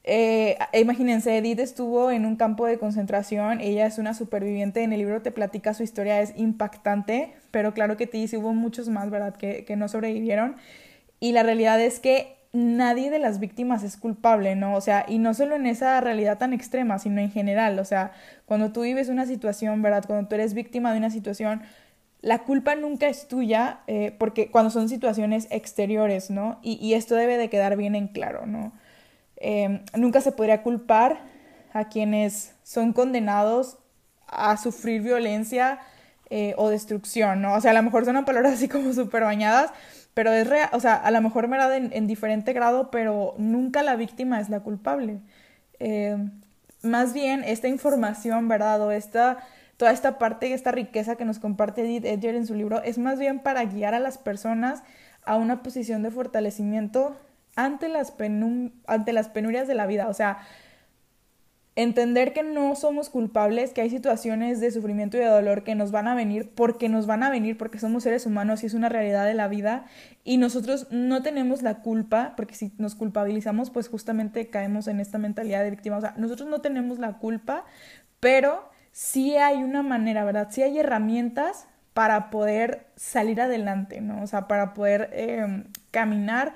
Eh, 0.06 0.58
imagínense, 0.74 1.38
Edith 1.38 1.60
estuvo 1.60 2.12
en 2.12 2.26
un 2.26 2.36
campo 2.36 2.66
de 2.66 2.78
concentración, 2.78 3.62
ella 3.62 3.86
es 3.86 3.98
una 3.98 4.14
superviviente, 4.14 4.84
en 4.84 4.92
el 4.92 5.00
libro 5.00 5.22
te 5.22 5.32
platica 5.32 5.74
su 5.74 5.84
historia, 5.84 6.20
es 6.20 6.34
impactante, 6.36 7.34
pero 7.52 7.74
claro 7.74 7.96
que 7.96 8.08
te 8.08 8.18
dice, 8.18 8.38
hubo 8.38 8.54
muchos 8.54 8.90
más, 8.90 9.10
¿verdad?, 9.10 9.36
que, 9.36 9.64
que 9.66 9.76
no 9.78 9.88
sobrevivieron. 9.88 10.56
Y 11.20 11.32
la 11.32 11.44
realidad 11.44 11.80
es 11.80 12.00
que 12.00 12.36
nadie 12.54 13.10
de 13.10 13.20
las 13.20 13.40
víctimas 13.40 13.84
es 13.84 13.98
culpable, 13.98 14.56
¿no? 14.56 14.76
O 14.76 14.82
sea, 14.82 15.06
y 15.08 15.18
no 15.20 15.34
solo 15.34 15.56
en 15.56 15.66
esa 15.66 16.00
realidad 16.02 16.38
tan 16.38 16.54
extrema, 16.54 17.00
sino 17.00 17.20
en 17.22 17.32
general, 17.32 17.80
o 17.80 17.86
sea, 17.86 18.12
cuando 18.46 18.72
tú 18.72 18.82
vives 18.82 19.10
una 19.10 19.26
situación, 19.26 19.82
¿verdad? 19.82 20.04
Cuando 20.06 20.28
tú 20.30 20.36
eres 20.36 20.54
víctima 20.54 20.92
de 20.92 21.00
una 21.00 21.10
situación, 21.10 21.64
la 22.22 22.44
culpa 22.44 22.76
nunca 22.76 23.08
es 23.08 23.28
tuya, 23.28 23.80
eh, 23.88 24.16
porque 24.20 24.52
cuando 24.52 24.70
son 24.70 24.88
situaciones 24.90 25.48
exteriores, 25.50 26.30
¿no? 26.30 26.60
Y, 26.62 26.74
y, 26.86 26.94
esto 26.94 27.16
debe 27.16 27.38
de 27.38 27.50
quedar 27.50 27.76
bien 27.76 27.96
en 27.96 28.08
claro, 28.08 28.46
¿no? 28.46 28.72
Em, 29.46 29.82
nunca 29.98 30.22
se 30.22 30.32
podría 30.32 30.64
culpar 30.64 31.20
a 31.74 31.90
quienes 31.90 32.56
son 32.64 32.94
condenados 32.94 33.78
a 34.26 34.56
sufrir 34.56 35.02
violencia 35.02 35.80
eh, 36.30 36.54
o 36.56 36.70
destrucción, 36.70 37.42
¿no? 37.42 37.54
O 37.54 37.60
sea, 37.60 37.72
a 37.72 37.74
lo 37.74 37.84
mejor 37.84 38.06
son 38.06 38.24
palabras 38.26 38.54
así 38.54 38.70
como 38.70 38.94
súper 38.94 39.24
bañadas, 39.24 39.72
pero 40.14 40.32
es 40.32 40.48
real, 40.48 40.70
o 40.72 40.80
sea, 40.80 40.96
a 40.96 41.12
lo 41.12 41.22
mejor 41.22 41.50
me 41.50 41.58
en, 41.76 41.92
en 41.92 42.08
diferente 42.08 42.54
grado, 42.54 42.90
pero 42.90 43.36
nunca 43.38 43.84
la 43.84 43.98
víctima 43.98 44.40
es 44.40 44.48
la 44.48 44.62
culpable. 44.62 45.20
Em, 45.80 46.32
más 46.82 47.14
bien, 47.14 47.44
esta 47.44 47.68
información, 47.68 48.48
¿verdad? 48.48 48.82
O 48.82 48.92
esta, 48.92 49.40
toda 49.76 49.92
esta 49.92 50.18
parte, 50.20 50.54
esta 50.54 50.72
riqueza 50.72 51.18
que 51.18 51.26
nos 51.26 51.40
comparte 51.40 51.82
Edith 51.82 52.06
Edger 52.06 52.36
en 52.36 52.48
su 52.48 52.56
libro, 52.56 52.82
es 52.82 52.98
más 52.98 53.20
bien 53.20 53.40
para 53.40 53.66
guiar 53.66 53.94
a 53.94 54.00
las 54.00 54.18
personas 54.18 54.84
a 55.26 55.36
una 55.36 55.64
posición 55.64 56.02
de 56.02 56.12
fortalecimiento 56.12 57.18
ante 57.56 57.90
las, 57.90 58.14
ante 58.88 59.14
las 59.14 59.30
penurias 59.30 59.68
de 59.68 59.76
la 59.76 59.86
vida. 59.86 60.08
O 60.08 60.14
sea, 60.14 60.40
entender 61.76 62.34
que 62.34 62.44
no 62.44 62.76
somos 62.76 63.10
culpables, 63.10 63.74
que 63.74 63.82
hay 63.82 63.90
situaciones 63.90 64.60
de 64.60 64.72
sufrimiento 64.72 65.18
y 65.18 65.22
de 65.22 65.26
dolor 65.26 65.64
que 65.64 65.74
nos 65.74 65.92
van 65.92 66.08
a 66.08 66.16
venir 66.16 66.52
porque 66.54 66.88
nos 66.88 67.08
van 67.08 67.24
a 67.24 67.32
venir, 67.32 67.58
porque 67.58 67.80
somos 67.80 68.04
seres 68.04 68.26
humanos 68.26 68.64
y 68.64 68.68
es 68.68 68.74
una 68.74 68.90
realidad 68.90 69.26
de 69.26 69.34
la 69.34 69.48
vida 69.48 69.86
y 70.24 70.38
nosotros 70.38 70.88
no 70.92 71.24
tenemos 71.24 71.64
la 71.64 71.80
culpa, 71.82 72.34
porque 72.38 72.56
si 72.56 72.74
nos 72.78 72.96
culpabilizamos, 72.96 73.72
pues 73.72 73.88
justamente 73.90 74.50
caemos 74.50 74.88
en 74.88 75.00
esta 75.00 75.18
mentalidad 75.18 75.64
de 75.64 75.72
víctima. 75.72 75.98
O 75.98 76.02
sea, 76.02 76.14
nosotros 76.18 76.48
no 76.48 76.62
tenemos 76.62 77.00
la 77.00 77.18
culpa, 77.18 77.66
pero 78.20 78.70
sí 78.92 79.36
hay 79.36 79.64
una 79.64 79.82
manera, 79.82 80.24
¿verdad? 80.26 80.50
Sí 80.52 80.62
hay 80.62 80.78
herramientas 80.78 81.68
para 81.94 82.30
poder 82.30 82.88
salir 82.96 83.42
adelante, 83.42 84.02
¿no? 84.02 84.22
O 84.22 84.28
sea, 84.28 84.48
para 84.48 84.74
poder 84.74 85.10
eh, 85.14 85.64
caminar 85.92 86.54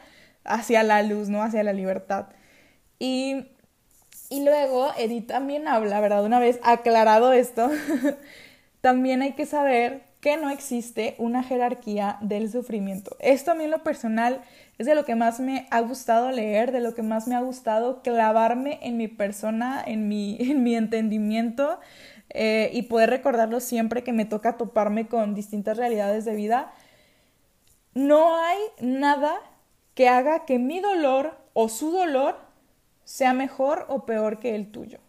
hacia 0.48 0.84
la 0.84 1.04
luz, 1.04 1.30
¿no? 1.30 1.44
Hacia 1.44 1.64
la 1.64 1.74
libertad. 1.74 2.28
Y, 3.00 3.46
y 4.30 4.44
luego 4.44 4.92
Edith 4.98 5.28
también 5.28 5.68
habla, 5.68 6.00
¿verdad? 6.00 6.26
Una 6.26 6.40
vez 6.40 6.60
aclarado 6.64 7.34
esto, 7.34 7.70
también 8.82 9.22
hay 9.22 9.34
que 9.34 9.46
saber 9.46 10.08
que 10.22 10.38
no 10.38 10.50
existe 10.50 11.16
una 11.20 11.44
jerarquía 11.44 12.18
del 12.22 12.52
sufrimiento. 12.52 13.16
Esto 13.20 13.52
a 13.52 13.56
mí 13.56 13.68
lo 13.68 13.84
personal 13.84 14.42
es 14.78 14.88
de 14.88 14.96
lo 14.96 15.06
que 15.06 15.16
más 15.16 15.40
me 15.40 15.68
ha 15.70 15.80
gustado 15.82 16.32
leer, 16.32 16.72
de 16.72 16.82
lo 16.82 16.96
que 16.96 17.04
más 17.04 17.28
me 17.28 17.36
ha 17.36 17.42
gustado 17.42 18.02
clavarme 18.02 18.80
en 18.82 18.98
mi 18.98 19.08
persona, 19.08 19.84
en 19.86 20.08
mi, 20.08 20.38
en 20.40 20.64
mi 20.64 20.76
entendimiento 20.76 21.80
eh, 22.30 22.70
y 22.74 22.84
poder 22.84 23.10
recordarlo 23.10 23.60
siempre 23.60 24.04
que 24.04 24.14
me 24.14 24.26
toca 24.26 24.58
toparme 24.58 25.08
con 25.08 25.36
distintas 25.36 25.78
realidades 25.78 26.26
de 26.26 26.36
vida. 26.36 26.74
No 27.94 28.36
hay 28.38 28.60
nada 28.80 29.36
que 29.98 30.08
haga 30.10 30.46
que 30.46 30.60
mi 30.60 30.80
dolor 30.80 31.36
o 31.54 31.70
su 31.70 31.90
dolor 31.90 32.38
sea 33.04 33.34
mejor 33.34 33.88
o 33.90 34.06
peor 34.06 34.38
que 34.38 34.54
el 34.54 34.68
tuyo. 34.68 35.00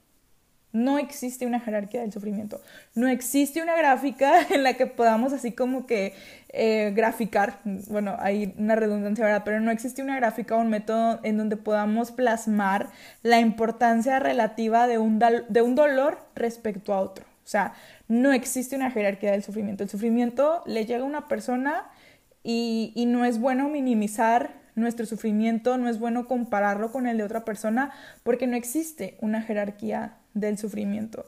No 0.72 0.98
existe 0.98 1.44
una 1.44 1.60
jerarquía 1.60 2.00
del 2.00 2.10
sufrimiento. 2.10 2.62
No 2.94 3.06
existe 3.06 3.60
una 3.60 3.76
gráfica 3.76 4.46
en 4.50 4.62
la 4.62 4.78
que 4.78 4.86
podamos 4.86 5.34
así 5.34 5.52
como 5.52 5.86
que 5.86 6.14
eh, 6.54 6.94
graficar, 6.96 7.60
bueno, 7.90 8.16
hay 8.18 8.54
una 8.56 8.76
redundancia, 8.76 9.26
¿verdad? 9.26 9.42
Pero 9.44 9.60
no 9.60 9.70
existe 9.70 10.00
una 10.00 10.16
gráfica 10.16 10.56
o 10.56 10.60
un 10.60 10.70
método 10.70 11.20
en 11.22 11.36
donde 11.36 11.58
podamos 11.58 12.10
plasmar 12.10 12.88
la 13.22 13.40
importancia 13.40 14.18
relativa 14.20 14.86
de 14.86 14.96
un, 14.96 15.18
de 15.18 15.60
un 15.60 15.74
dolor 15.74 16.16
respecto 16.34 16.94
a 16.94 17.00
otro. 17.00 17.26
O 17.44 17.50
sea, 17.50 17.74
no 18.08 18.32
existe 18.32 18.74
una 18.74 18.90
jerarquía 18.90 19.32
del 19.32 19.42
sufrimiento. 19.42 19.82
El 19.82 19.90
sufrimiento 19.90 20.62
le 20.64 20.86
llega 20.86 21.02
a 21.02 21.06
una 21.06 21.28
persona 21.28 21.90
y, 22.42 22.92
y 22.94 23.04
no 23.04 23.26
es 23.26 23.38
bueno 23.38 23.68
minimizar 23.68 24.66
nuestro 24.78 25.06
sufrimiento, 25.06 25.76
no 25.76 25.88
es 25.88 25.98
bueno 25.98 26.26
compararlo 26.26 26.92
con 26.92 27.06
el 27.06 27.18
de 27.18 27.24
otra 27.24 27.44
persona 27.44 27.92
porque 28.22 28.46
no 28.46 28.56
existe 28.56 29.16
una 29.20 29.42
jerarquía 29.42 30.16
del 30.34 30.58
sufrimiento. 30.58 31.26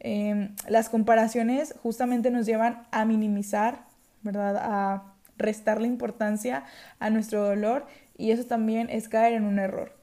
Em, 0.00 0.54
las 0.68 0.88
comparaciones 0.88 1.74
justamente 1.82 2.30
nos 2.30 2.46
llevan 2.46 2.86
a 2.90 3.04
minimizar, 3.04 3.84
¿verdad? 4.22 4.56
A 4.56 5.14
restar 5.36 5.80
la 5.80 5.86
importancia 5.86 6.64
a 6.98 7.10
nuestro 7.10 7.44
dolor 7.44 7.86
y 8.16 8.30
eso 8.30 8.44
también 8.44 8.88
es 8.90 9.08
caer 9.08 9.34
en 9.34 9.44
un 9.44 9.58
error. 9.58 9.96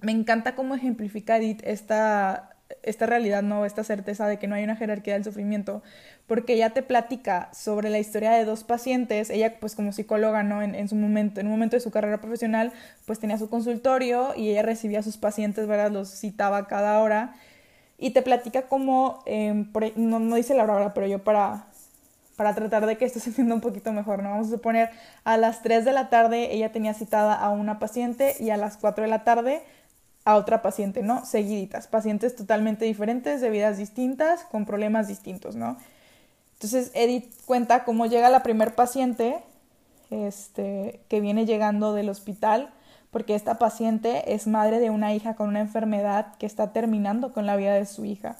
Me 0.00 0.12
encanta 0.12 0.54
cómo 0.54 0.74
ejemplifica 0.74 1.38
Edith 1.38 1.62
esta, 1.64 2.55
esta 2.82 3.06
realidad, 3.06 3.42
¿no? 3.42 3.64
Esta 3.64 3.84
certeza 3.84 4.26
de 4.26 4.38
que 4.38 4.46
no 4.48 4.54
hay 4.54 4.64
una 4.64 4.76
jerarquía 4.76 5.14
del 5.14 5.24
sufrimiento, 5.24 5.82
porque 6.26 6.54
ella 6.54 6.70
te 6.70 6.82
platica 6.82 7.48
sobre 7.52 7.90
la 7.90 7.98
historia 7.98 8.32
de 8.32 8.44
dos 8.44 8.64
pacientes, 8.64 9.30
ella 9.30 9.58
pues 9.60 9.74
como 9.74 9.92
psicóloga, 9.92 10.42
¿no? 10.42 10.62
En, 10.62 10.88
su 10.88 10.96
momento, 10.96 11.40
en 11.40 11.46
un 11.46 11.52
momento 11.52 11.76
de 11.76 11.80
su 11.80 11.90
carrera 11.90 12.20
profesional, 12.20 12.72
pues 13.06 13.18
tenía 13.20 13.38
su 13.38 13.48
consultorio 13.48 14.34
y 14.36 14.50
ella 14.50 14.62
recibía 14.62 15.00
a 15.00 15.02
sus 15.02 15.16
pacientes, 15.16 15.66
¿verdad? 15.66 15.90
Los 15.90 16.10
citaba 16.10 16.66
cada 16.66 17.00
hora 17.00 17.34
y 17.98 18.10
te 18.10 18.22
platica 18.22 18.62
cómo, 18.62 19.22
em, 19.26 19.70
e, 19.80 19.92
no, 19.96 20.18
no 20.18 20.36
dice 20.36 20.54
la 20.54 20.64
hora, 20.64 20.92
pero 20.94 21.06
yo 21.06 21.22
para, 21.22 21.66
para 22.36 22.54
tratar 22.54 22.86
de 22.86 22.96
que 22.98 23.04
esto 23.04 23.20
se 23.20 23.30
entienda 23.30 23.54
un 23.54 23.60
poquito 23.60 23.92
mejor, 23.92 24.22
¿no? 24.22 24.30
Vamos 24.30 24.48
a 24.48 24.50
suponer 24.50 24.90
a 25.24 25.36
las 25.36 25.62
3 25.62 25.84
de 25.84 25.92
la 25.92 26.10
tarde 26.10 26.52
ella 26.54 26.72
tenía 26.72 26.94
citada 26.94 27.34
a 27.34 27.50
una 27.50 27.78
paciente 27.78 28.36
y 28.40 28.50
a 28.50 28.56
las 28.56 28.76
4 28.76 29.04
de 29.04 29.10
la 29.10 29.24
tarde 29.24 29.62
a 30.26 30.34
otra 30.34 30.60
paciente, 30.60 31.02
¿no? 31.02 31.24
Seguiditas, 31.24 31.86
pacientes 31.86 32.34
totalmente 32.34 32.84
diferentes, 32.84 33.40
de 33.40 33.48
vidas 33.48 33.78
distintas, 33.78 34.42
con 34.42 34.66
problemas 34.66 35.06
distintos, 35.06 35.54
¿no? 35.54 35.78
Entonces 36.54 36.90
Edith 36.94 37.32
cuenta 37.46 37.84
cómo 37.84 38.06
llega 38.06 38.28
la 38.28 38.42
primer 38.42 38.74
paciente 38.74 39.38
este, 40.10 41.00
que 41.08 41.20
viene 41.20 41.46
llegando 41.46 41.94
del 41.94 42.08
hospital, 42.08 42.70
porque 43.12 43.36
esta 43.36 43.58
paciente 43.58 44.34
es 44.34 44.48
madre 44.48 44.80
de 44.80 44.90
una 44.90 45.14
hija 45.14 45.36
con 45.36 45.48
una 45.48 45.60
enfermedad 45.60 46.34
que 46.38 46.46
está 46.46 46.72
terminando 46.72 47.32
con 47.32 47.46
la 47.46 47.54
vida 47.54 47.74
de 47.74 47.86
su 47.86 48.04
hija. 48.04 48.36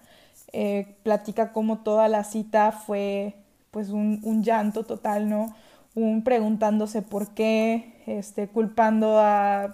Eh, 0.52 0.96
platica 1.04 1.52
cómo 1.52 1.78
toda 1.78 2.08
la 2.08 2.24
cita 2.24 2.72
fue 2.72 3.36
pues 3.70 3.90
un, 3.90 4.20
un 4.24 4.42
llanto 4.42 4.82
total, 4.84 5.28
¿no? 5.28 5.54
Un 5.94 6.24
preguntándose 6.24 7.02
por 7.02 7.28
qué, 7.28 8.02
este, 8.06 8.48
culpando 8.48 9.20
a 9.20 9.72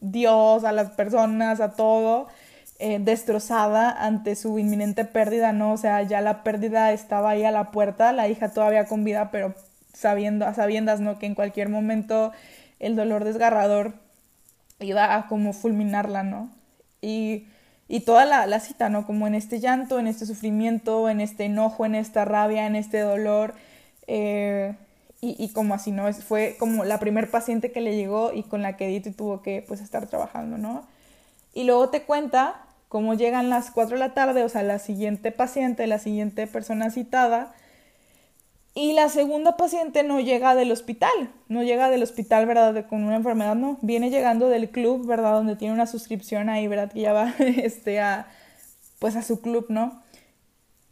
Dios, 0.00 0.64
a 0.64 0.72
las 0.72 0.90
personas, 0.90 1.60
a 1.60 1.72
todo, 1.72 2.28
eh, 2.78 2.98
destrozada 3.00 3.90
ante 3.90 4.36
su 4.36 4.58
inminente 4.58 5.04
pérdida, 5.04 5.52
¿no? 5.52 5.72
O 5.72 5.76
sea, 5.76 6.02
ya 6.02 6.20
la 6.20 6.42
pérdida 6.44 6.92
estaba 6.92 7.30
ahí 7.30 7.44
a 7.44 7.50
la 7.50 7.70
puerta, 7.70 8.12
la 8.12 8.28
hija 8.28 8.50
todavía 8.50 8.86
con 8.86 9.04
vida, 9.04 9.30
pero 9.30 9.54
sabiendo, 9.92 10.46
a 10.46 10.54
sabiendas, 10.54 11.00
¿no? 11.00 11.18
Que 11.18 11.26
en 11.26 11.34
cualquier 11.34 11.68
momento 11.68 12.32
el 12.78 12.96
dolor 12.96 13.24
desgarrador 13.24 13.94
iba 14.80 15.16
a 15.16 15.26
como 15.26 15.52
fulminarla, 15.52 16.22
¿no? 16.22 16.50
Y, 17.00 17.46
y 17.88 18.00
toda 18.00 18.24
la, 18.24 18.60
cita, 18.60 18.88
¿no? 18.88 19.06
Como 19.06 19.26
en 19.26 19.34
este 19.34 19.60
llanto, 19.60 19.98
en 19.98 20.06
este 20.06 20.26
sufrimiento, 20.26 21.08
en 21.08 21.20
este 21.20 21.46
enojo, 21.46 21.86
en 21.86 21.94
esta 21.94 22.24
rabia, 22.24 22.66
en 22.66 22.76
este 22.76 23.00
dolor. 23.00 23.54
Eh, 24.06 24.74
y, 25.20 25.48
como 25.48 25.74
así, 25.74 25.90
¿no? 25.90 26.12
Fue 26.12 26.56
como 26.60 26.84
la 26.84 27.00
primer 27.00 27.28
paciente 27.28 27.72
que 27.72 27.80
le 27.80 27.96
llegó 27.96 28.32
y 28.32 28.44
con 28.44 28.62
la 28.62 28.76
que 28.76 28.86
Edith 28.86 29.16
tuvo 29.16 29.42
que 29.42 29.64
pues 29.66 29.80
estar 29.80 30.06
trabajando, 30.06 30.58
¿no? 30.58 30.86
Y 31.54 31.64
luego 31.64 31.88
te 31.88 32.02
cuenta 32.02 32.66
cómo 32.88 33.14
llegan 33.14 33.50
las 33.50 33.72
4 33.72 33.96
de 33.96 34.00
la 34.00 34.14
tarde, 34.14 34.44
o 34.44 34.48
sea, 34.48 34.62
la 34.62 34.78
siguiente 34.78 35.32
paciente, 35.32 35.88
la 35.88 35.98
siguiente 35.98 36.46
persona 36.46 36.90
citada, 36.90 37.52
y 38.74 38.92
la 38.92 39.08
segunda 39.08 39.56
paciente 39.56 40.04
no 40.04 40.20
llega 40.20 40.54
del 40.54 40.70
hospital, 40.70 41.10
no 41.48 41.64
llega 41.64 41.90
del 41.90 42.04
hospital, 42.04 42.46
¿verdad? 42.46 42.86
con 42.86 43.02
una 43.02 43.16
enfermedad, 43.16 43.56
no, 43.56 43.76
viene 43.82 44.08
llegando 44.08 44.48
del 44.48 44.70
club, 44.70 45.04
¿verdad? 45.04 45.32
Donde 45.32 45.56
tiene 45.56 45.74
una 45.74 45.86
suscripción 45.86 46.48
ahí, 46.48 46.68
¿verdad? 46.68 46.92
Que 46.92 47.00
ya 47.00 47.12
va 47.12 47.34
este, 47.40 47.98
a, 47.98 48.28
pues 49.00 49.16
a 49.16 49.22
su 49.22 49.40
club, 49.40 49.66
¿no? 49.68 50.00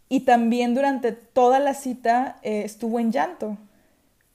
Y 0.09 0.21
también 0.21 0.75
durante 0.75 1.13
toda 1.13 1.61
la 1.61 1.75
cita 1.75 2.39
eh, 2.43 2.63
estuvo 2.65 2.99
en 2.99 3.13
llanto. 3.13 3.57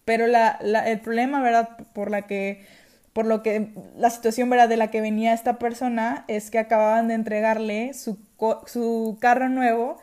Pero 0.06 0.28
la, 0.28 0.60
el 0.86 1.00
problema, 1.00 1.42
¿verdad? 1.42 1.70
Por 1.94 2.12
la 2.12 2.24
que, 2.24 2.66
por 3.14 3.26
lo 3.26 3.44
que, 3.44 3.70
la 3.98 4.10
situación, 4.10 4.50
¿verdad? 4.50 4.70
De 4.70 4.78
la 4.78 4.90
que 4.92 5.02
venía 5.02 5.34
esta 5.34 5.60
persona 5.60 6.26
es 6.28 6.52
que 6.52 6.60
acababan 6.60 7.08
de 7.08 7.14
entregarle 7.16 7.94
su, 7.94 8.18
su 8.66 9.18
carro 9.22 9.50
nuevo 9.50 9.98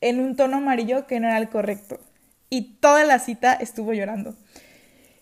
en 0.00 0.20
un 0.20 0.36
tono 0.36 0.58
amarillo 0.58 1.06
que 1.06 1.20
no 1.20 1.28
era 1.28 1.38
el 1.38 1.48
correcto 1.48 2.00
y 2.50 2.74
toda 2.80 3.04
la 3.04 3.18
cita 3.18 3.54
estuvo 3.54 3.92
llorando. 3.94 4.34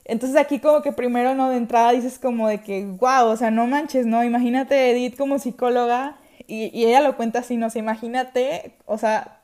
Entonces 0.05 0.39
aquí 0.39 0.59
como 0.59 0.81
que 0.81 0.93
primero, 0.93 1.35
¿no? 1.35 1.51
De 1.51 1.59
entrada 1.59 1.93
dices 1.93 2.19
como 2.19 2.49
de 2.49 2.63
que, 2.63 2.87
wow, 2.87 3.27
o 3.27 3.37
sea, 3.37 3.51
no 3.51 3.67
manches, 3.67 4.07
¿no? 4.07 4.25
Imagínate 4.25 4.91
Edith 4.91 5.17
como 5.19 5.39
psicóloga 5.39 6.17
y, 6.47 6.71
y 6.77 6.87
ella 6.87 7.03
lo 7.03 7.17
cuenta 7.17 7.41
así, 7.41 7.59
no 7.59 7.69
sé, 7.69 7.81
imagínate, 7.81 8.79
o 8.87 8.97
sea, 8.97 9.38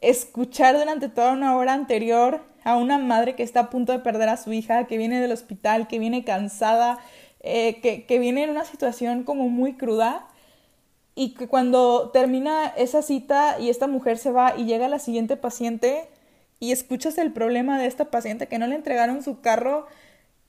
escuchar 0.00 0.78
durante 0.78 1.08
toda 1.08 1.32
una 1.32 1.56
hora 1.56 1.72
anterior 1.74 2.42
a 2.64 2.76
una 2.76 2.98
madre 2.98 3.34
que 3.34 3.42
está 3.42 3.60
a 3.60 3.70
punto 3.70 3.92
de 3.92 4.00
perder 4.00 4.28
a 4.28 4.36
su 4.36 4.52
hija, 4.52 4.86
que 4.86 4.98
viene 4.98 5.20
del 5.20 5.32
hospital, 5.32 5.88
que 5.88 5.98
viene 5.98 6.24
cansada, 6.24 6.98
eh, 7.40 7.80
que, 7.80 8.04
que 8.06 8.18
viene 8.18 8.44
en 8.44 8.50
una 8.50 8.64
situación 8.64 9.24
como 9.24 9.48
muy 9.48 9.74
cruda 9.74 10.28
y 11.14 11.34
que 11.34 11.48
cuando 11.48 12.10
termina 12.10 12.66
esa 12.76 13.02
cita 13.02 13.58
y 13.58 13.70
esta 13.70 13.86
mujer 13.86 14.18
se 14.18 14.30
va 14.30 14.54
y 14.56 14.64
llega 14.66 14.88
la 14.88 14.98
siguiente 14.98 15.36
paciente, 15.36 16.08
y 16.60 16.72
escuchas 16.72 17.18
el 17.18 17.32
problema 17.32 17.78
de 17.78 17.86
esta 17.86 18.06
paciente 18.06 18.48
que 18.48 18.58
no 18.58 18.66
le 18.66 18.76
entregaron 18.76 19.22
su 19.22 19.40
carro 19.40 19.86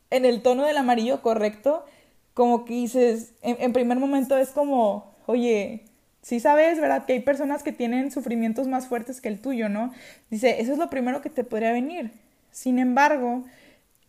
en 0.10 0.25
el 0.25 0.42
tono 0.42 0.63
del 0.63 0.77
amarillo 0.77 1.22
correcto, 1.22 1.86
como 2.34 2.66
que 2.66 2.74
dices, 2.74 3.34
en, 3.42 3.74
primer 3.74 3.98
momento 3.98 4.38
es 4.38 4.50
como, 4.50 5.16
oye, 5.25 5.86
sí 6.27 6.41
sabes, 6.41 6.77
¿verdad? 6.77 7.05
Que 7.05 7.13
hay 7.13 7.22
personas 7.22 7.63
que 7.63 7.72
tienen 7.72 8.12
sufrimientos 8.12 8.67
más 8.67 8.88
fuertes 8.88 9.22
que 9.22 9.29
el 9.29 9.39
tuyo, 9.39 9.69
¿no? 9.69 9.93
Dice, 10.29 10.60
eso 10.60 10.74
es 10.74 10.77
lo 10.77 10.89
primero 10.89 11.22
que 11.22 11.29
te 11.29 11.46
podría 11.46 11.72
venir. 11.72 12.12
Sin 12.51 12.79
embargo, 12.79 13.46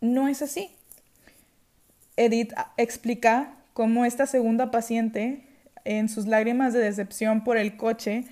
no 0.01 0.27
es 0.27 0.41
así. 0.41 0.69
Edith 2.17 2.51
explica 2.75 3.53
cómo 3.71 4.03
esta 4.03 4.25
segunda 4.25 4.69
paciente, 4.69 5.45
en 5.85 6.09
sus 6.09 6.27
lágrimas 6.27 6.73
de 6.73 6.79
decepción 6.79 7.45
por 7.45 7.55
el 7.55 7.77
coche, 7.77 8.25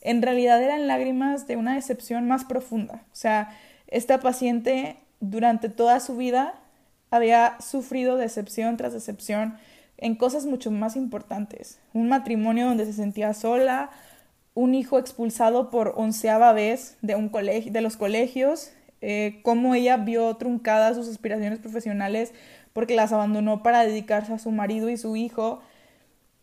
en 0.00 0.20
realidad 0.20 0.60
eran 0.60 0.88
lágrimas 0.88 1.46
de 1.46 1.54
una 1.54 1.76
decepción 1.76 2.26
más 2.26 2.44
profunda. 2.44 3.04
O 3.12 3.16
sea, 3.16 3.56
esta 3.86 4.18
paciente 4.18 4.96
durante 5.20 5.68
toda 5.68 6.00
su 6.00 6.16
vida 6.16 6.54
había 7.12 7.56
sufrido 7.60 8.16
decepción 8.16 8.76
tras 8.76 8.94
decepción 8.94 9.58
en 9.98 10.14
cosas 10.14 10.46
mucho 10.46 10.70
más 10.70 10.96
importantes. 10.96 11.80
Un 11.92 12.08
matrimonio 12.08 12.66
donde 12.66 12.86
se 12.86 12.92
sentía 12.92 13.34
sola, 13.34 13.90
un 14.54 14.74
hijo 14.74 14.98
expulsado 14.98 15.70
por 15.70 15.94
onceava 15.96 16.52
vez 16.52 16.96
de, 17.02 17.14
un 17.14 17.28
colegio, 17.28 17.72
de 17.72 17.80
los 17.80 17.96
colegios, 17.96 18.72
eh, 19.00 19.40
cómo 19.42 19.74
ella 19.74 19.96
vio 19.96 20.36
truncadas 20.36 20.96
sus 20.96 21.08
aspiraciones 21.08 21.58
profesionales 21.58 22.32
porque 22.72 22.96
las 22.96 23.12
abandonó 23.12 23.62
para 23.62 23.84
dedicarse 23.84 24.32
a 24.32 24.38
su 24.38 24.50
marido 24.50 24.88
y 24.88 24.96
su 24.96 25.16
hijo, 25.16 25.60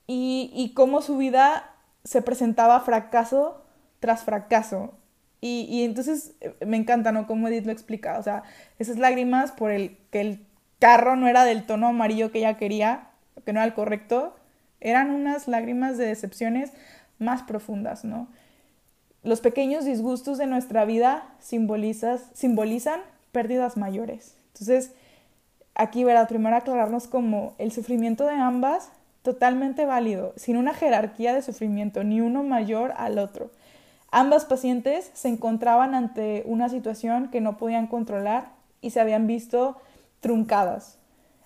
y, 0.08 0.52
y 0.54 0.74
cómo 0.74 1.02
su 1.02 1.18
vida 1.18 1.72
se 2.04 2.22
presentaba 2.22 2.80
fracaso 2.82 3.64
tras 4.00 4.24
fracaso. 4.24 4.94
Y, 5.42 5.68
y, 5.70 5.84
entonces 5.84 6.36
eh, 6.42 6.56
me 6.66 6.78
encanta, 6.78 7.12
¿no? 7.12 7.28
Como 7.28 7.48
Edith 7.48 7.66
lo 7.66 7.72
explica. 7.72 8.20
O 8.20 8.24
sea, 8.24 8.44
esas 8.80 8.98
lágrimas 8.98 9.52
por 9.52 9.72
el 9.72 9.98
que 10.12 10.22
el 10.22 10.46
carro 10.80 11.16
no 11.16 11.28
era 11.28 11.44
del 11.46 11.66
tono 11.66 11.88
amarillo 11.88 12.32
que 12.32 12.40
ella 12.40 12.58
quería, 12.58 13.10
que 13.44 13.54
no 13.54 13.60
era 13.60 13.68
el 13.68 13.74
correcto, 13.74 14.36
eran 14.80 15.10
unas 15.10 15.48
lágrimas 15.48 15.98
de 15.98 16.06
decepciones 16.06 16.72
más 17.20 17.44
profundas, 17.44 18.06
¿no? 18.06 18.28
Los 19.24 19.42
pequeños 19.42 19.86
disgustos 19.86 20.38
de 20.38 20.46
nuestra 20.46 20.86
vida 20.86 21.24
simbolizan 21.40 23.00
pérdidas 23.32 23.76
mayores. 23.76 24.36
Entonces, 24.54 24.92
aquí, 25.74 26.04
¿verdad? 26.04 26.28
Primero 26.28 26.56
aclararnos 26.56 27.08
como 27.08 27.56
el 27.58 27.72
sufrimiento 27.72 28.26
de 28.26 28.36
ambas 28.36 28.92
totalmente 29.24 29.86
válido, 29.86 30.34
sin 30.36 30.58
una 30.58 30.76
jerarquía 30.76 31.34
de 31.34 31.42
sufrimiento, 31.42 32.04
ni 32.04 32.22
uno 32.22 32.44
mayor 32.44 32.94
al 32.98 33.18
otro. 33.18 33.50
Ambas 34.12 34.46
pacientes 34.46 35.10
se 35.14 35.28
encontraban 35.28 35.96
ante 35.96 36.44
una 36.46 36.70
situación 36.70 37.30
que 37.30 37.42
no 37.42 37.58
podían 37.58 37.88
controlar 37.88 38.50
y 38.82 38.92
se 38.92 39.00
habían 39.00 39.26
visto 39.26 39.82
truncadas. 40.20 41.00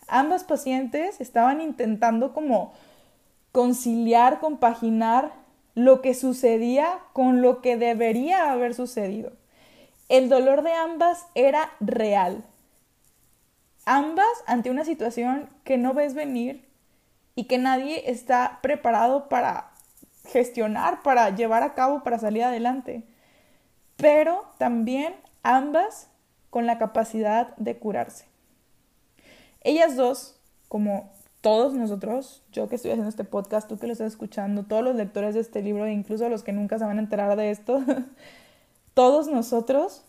Ambas 0.09 0.43
pacientes 0.43 1.21
estaban 1.21 1.61
intentando 1.61 2.33
como 2.33 2.73
conciliar, 3.51 4.39
compaginar 4.39 5.33
lo 5.75 6.01
que 6.01 6.13
sucedía 6.13 6.99
con 7.13 7.41
lo 7.41 7.61
que 7.61 7.77
debería 7.77 8.51
haber 8.51 8.73
sucedido. 8.73 9.31
El 10.09 10.29
dolor 10.29 10.63
de 10.63 10.73
ambas 10.73 11.27
era 11.35 11.71
real. 11.79 12.43
Ambas 13.85 14.27
ante 14.45 14.69
una 14.69 14.85
situación 14.85 15.49
que 15.63 15.77
no 15.77 15.93
ves 15.93 16.13
venir 16.13 16.67
y 17.35 17.45
que 17.45 17.57
nadie 17.57 18.11
está 18.11 18.59
preparado 18.61 19.29
para 19.29 19.71
gestionar, 20.25 21.01
para 21.01 21.29
llevar 21.35 21.63
a 21.63 21.73
cabo, 21.73 22.03
para 22.03 22.19
salir 22.19 22.43
adelante. 22.43 23.03
Pero 23.95 24.45
también 24.57 25.15
ambas 25.43 26.09
con 26.49 26.65
la 26.65 26.77
capacidad 26.77 27.55
de 27.57 27.77
curarse. 27.77 28.28
Ellas 29.61 29.95
dos, 29.95 30.35
como 30.67 31.11
todos 31.41 31.73
nosotros, 31.73 32.41
yo 32.51 32.67
que 32.67 32.75
estoy 32.75 32.91
haciendo 32.91 33.09
este 33.09 33.23
podcast, 33.23 33.67
tú 33.67 33.77
que 33.77 33.87
lo 33.87 33.93
estás 33.93 34.11
escuchando, 34.11 34.63
todos 34.63 34.83
los 34.83 34.95
lectores 34.95 35.35
de 35.35 35.41
este 35.41 35.61
libro, 35.61 35.87
incluso 35.87 36.27
los 36.29 36.43
que 36.43 36.51
nunca 36.51 36.77
se 36.77 36.85
van 36.85 36.97
a 36.97 37.01
enterar 37.01 37.35
de 37.37 37.51
esto, 37.51 37.81
todos 38.93 39.27
nosotros 39.27 40.03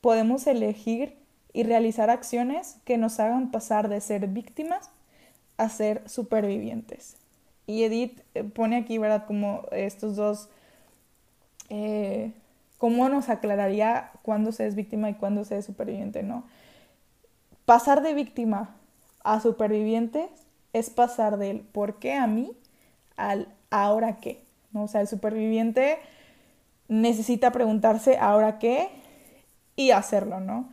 podemos 0.00 0.46
elegir 0.46 1.16
y 1.52 1.62
realizar 1.62 2.10
acciones 2.10 2.76
que 2.84 2.98
nos 2.98 3.20
hagan 3.20 3.50
pasar 3.50 3.88
de 3.88 4.00
ser 4.00 4.26
víctimas 4.28 4.90
a 5.56 5.68
ser 5.68 6.08
supervivientes. 6.08 7.16
Y 7.66 7.84
Edith 7.84 8.20
eh, 8.34 8.42
pone 8.42 8.76
aquí, 8.76 8.98
¿verdad? 8.98 9.26
Como 9.26 9.62
estos 9.70 10.16
dos, 10.16 10.48
eh, 11.68 12.32
¿cómo 12.78 13.08
nos 13.08 13.28
aclararía 13.28 14.10
cuándo 14.22 14.50
se 14.50 14.66
es 14.66 14.74
víctima 14.74 15.10
y 15.10 15.14
cuándo 15.14 15.44
se 15.44 15.58
es 15.58 15.66
superviviente, 15.66 16.22
no? 16.22 16.44
Pasar 17.64 18.02
de 18.02 18.14
víctima 18.14 18.74
a 19.24 19.40
superviviente 19.40 20.28
es 20.72 20.90
pasar 20.90 21.38
del 21.38 21.60
por 21.60 21.98
qué 21.98 22.14
a 22.14 22.26
mí 22.26 22.52
al 23.16 23.48
ahora 23.70 24.18
qué, 24.20 24.44
¿no? 24.72 24.84
O 24.84 24.88
sea, 24.88 25.00
el 25.00 25.08
superviviente 25.08 25.98
necesita 26.88 27.52
preguntarse 27.52 28.18
ahora 28.18 28.58
qué 28.58 28.88
y 29.76 29.90
hacerlo, 29.90 30.40
¿no? 30.40 30.68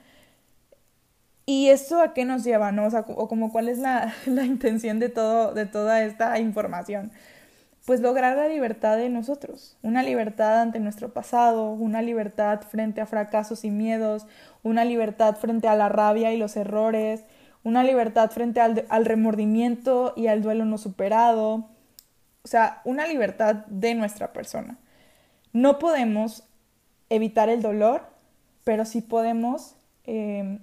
¿Y 1.46 1.70
esto 1.70 2.00
a 2.00 2.14
qué 2.14 2.26
nos 2.26 2.44
lleva, 2.44 2.72
no? 2.72 2.88
O 3.16 3.28
como 3.28 3.52
cuál 3.52 3.70
es 3.70 3.80
la, 3.80 4.14
la, 4.26 4.44
intención 4.44 5.00
de, 5.00 5.10
todo, 5.10 5.54
de 5.54 5.66
toda 5.66 6.04
esta 6.04 6.38
información. 6.40 7.12
Pues 7.86 8.02
lograr 8.02 8.38
la 8.38 8.48
libertad 8.48 8.98
de 8.98 9.10
nosotros, 9.10 9.78
una 9.82 10.04
libertad 10.04 10.62
ante 10.62 10.80
nuestro 10.80 11.12
pasado, 11.12 11.72
una 11.72 12.04
libertad 12.04 12.62
frente 12.62 13.02
a 13.02 13.08
fracasos 13.08 13.64
y 13.64 13.72
miedos, 13.72 14.28
una 14.62 14.86
libertad 14.86 15.38
frente 15.38 15.68
a 15.68 15.76
la 15.76 15.90
rabia 15.90 16.32
y 16.32 16.38
los 16.38 16.56
errores, 16.56 17.24
una 17.70 17.84
libertad 17.84 18.30
frente 18.32 18.60
al, 18.60 18.86
al 18.90 19.06
remordimiento 19.06 20.14
y 20.18 20.28
al 20.28 20.42
duelo 20.42 20.66
no 20.66 20.78
superado, 20.78 21.70
o 22.44 22.48
sea, 22.48 22.82
una 22.84 23.08
libertad 23.08 23.66
de 23.68 23.96
nuestra 23.96 24.34
persona. 24.34 24.78
No 25.54 25.80
podemos 25.80 26.44
evitar 27.10 27.50
el 27.50 27.62
dolor, 27.62 28.04
pero 28.64 28.86
sí 28.86 29.02
podemos 29.02 29.76
eh, 30.06 30.60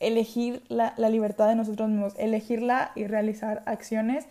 elegir 0.00 0.62
la, 0.68 0.94
libertad 1.08 1.48
de 1.48 1.54
nosotros 1.54 1.88
mismos, 1.88 2.14
elegirla 2.18 2.92
y 2.94 3.06
realizar 3.06 3.62
acciones. 3.66 4.26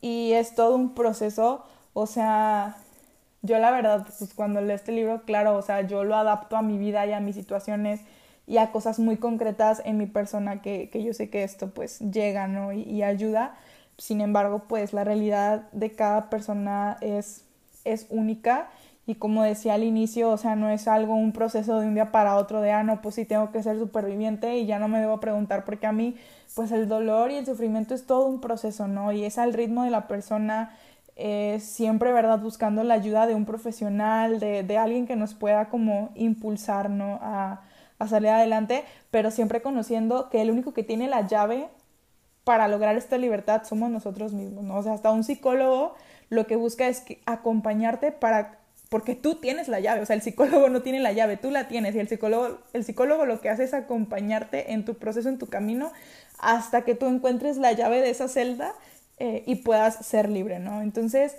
Y 0.00 0.32
es 0.32 0.54
todo 0.54 0.76
un 0.76 0.94
proceso, 0.94 1.64
o 1.92 2.06
sea, 2.06 2.76
yo 3.42 3.58
la 3.58 3.70
verdad, 3.70 4.06
pues 4.18 4.34
cuando 4.34 4.60
leo 4.60 4.74
este 4.74 4.92
libro, 4.92 5.22
claro, 5.22 5.56
o 5.56 5.62
sea, 5.62 5.82
yo 5.82 6.04
lo 6.04 6.16
adapto 6.16 6.56
a 6.56 6.62
mi 6.62 6.78
vida 6.78 7.06
y 7.06 7.12
a 7.12 7.20
mis 7.20 7.36
situaciones 7.36 8.00
y 8.50 8.58
a 8.58 8.72
cosas 8.72 8.98
muy 8.98 9.16
concretas 9.16 9.80
en 9.84 9.96
mi 9.96 10.06
persona 10.06 10.60
que, 10.60 10.90
yo 10.92 11.14
sé 11.14 11.30
que 11.30 11.44
esto 11.44 11.70
pues 11.70 12.00
llega, 12.00 12.48
¿no? 12.48 12.72
Y, 12.72 12.82
y, 12.82 13.02
ayuda. 13.02 13.54
Sin 13.96 14.20
embargo, 14.20 14.64
pues 14.68 14.92
la 14.92 15.04
realidad 15.04 15.70
de 15.72 15.92
cada 15.92 16.30
persona 16.30 16.96
es 17.00 17.44
es 17.84 18.06
única 18.10 18.68
y 19.06 19.16
como 19.16 19.42
decía 19.42 19.74
al 19.74 19.82
inicio, 19.82 20.30
o 20.30 20.36
sea, 20.36 20.54
no 20.56 20.70
es 20.70 20.86
algo, 20.86 21.14
un 21.14 21.32
proceso 21.32 21.80
de 21.80 21.86
un 21.86 21.94
día 21.94 22.12
para 22.12 22.36
otro 22.36 22.60
de, 22.60 22.70
ah, 22.70 22.82
no, 22.84 23.02
pues 23.02 23.16
sí 23.16 23.24
tengo 23.24 23.50
que 23.50 23.62
ser 23.62 23.78
superviviente 23.78 24.58
y 24.58 24.66
ya 24.66 24.78
no 24.78 24.88
me 24.88 25.00
debo 25.00 25.18
preguntar 25.18 25.64
porque 25.64 25.86
a 25.86 25.92
mí, 25.92 26.14
pues 26.54 26.70
el 26.70 26.88
dolor 26.88 27.30
y 27.30 27.36
el 27.36 27.46
sufrimiento 27.46 27.94
es 27.94 28.06
todo 28.06 28.26
un 28.26 28.40
proceso, 28.40 28.86
¿no? 28.86 29.10
Y 29.12 29.24
es 29.24 29.38
al 29.38 29.52
ritmo 29.52 29.84
de 29.84 29.90
la 29.90 30.06
persona, 30.06 30.76
eh, 31.16 31.58
siempre, 31.60 32.12
¿verdad? 32.12 32.38
Buscando 32.40 32.84
la 32.84 32.94
ayuda 32.94 33.26
de 33.26 33.34
un 33.34 33.46
profesional, 33.46 34.38
de, 34.38 34.62
de 34.62 34.78
alguien 34.78 35.06
que 35.06 35.16
nos 35.16 35.34
pueda 35.34 35.68
como 35.70 36.10
impulsar, 36.14 36.88
¿no? 36.90 37.18
A, 37.22 37.62
a 38.00 38.08
salir 38.08 38.30
adelante, 38.30 38.84
pero 39.12 39.30
siempre 39.30 39.62
conociendo 39.62 40.28
que 40.30 40.42
el 40.42 40.50
único 40.50 40.74
que 40.74 40.82
tiene 40.82 41.06
la 41.06 41.26
llave 41.28 41.68
para 42.42 42.66
lograr 42.66 42.96
esta 42.96 43.18
libertad 43.18 43.62
somos 43.64 43.90
nosotros 43.90 44.32
mismos, 44.32 44.64
¿no? 44.64 44.76
O 44.76 44.82
sea, 44.82 44.94
hasta 44.94 45.12
un 45.12 45.22
psicólogo 45.22 45.94
lo 46.30 46.46
que 46.46 46.56
busca 46.56 46.88
es 46.88 47.04
acompañarte 47.26 48.10
para 48.10 48.58
porque 48.88 49.14
tú 49.14 49.36
tienes 49.36 49.68
la 49.68 49.78
llave, 49.78 50.00
o 50.00 50.06
sea, 50.06 50.16
el 50.16 50.22
psicólogo 50.22 50.68
no 50.68 50.82
tiene 50.82 50.98
la 50.98 51.12
llave, 51.12 51.36
tú 51.36 51.52
la 51.52 51.68
tienes 51.68 51.94
y 51.94 52.00
el 52.00 52.08
psicólogo, 52.08 52.58
el 52.72 52.84
psicólogo 52.84 53.24
lo 53.24 53.40
que 53.40 53.48
hace 53.48 53.62
es 53.62 53.72
acompañarte 53.72 54.72
en 54.72 54.84
tu 54.84 54.94
proceso, 54.94 55.28
en 55.28 55.38
tu 55.38 55.46
camino, 55.46 55.92
hasta 56.40 56.82
que 56.82 56.96
tú 56.96 57.06
encuentres 57.06 57.56
la 57.56 57.70
llave 57.70 58.00
de 58.00 58.10
esa 58.10 58.26
celda 58.26 58.74
eh, 59.18 59.44
y 59.46 59.56
puedas 59.56 60.04
ser 60.04 60.28
libre, 60.28 60.58
¿no? 60.58 60.82
Entonces, 60.82 61.36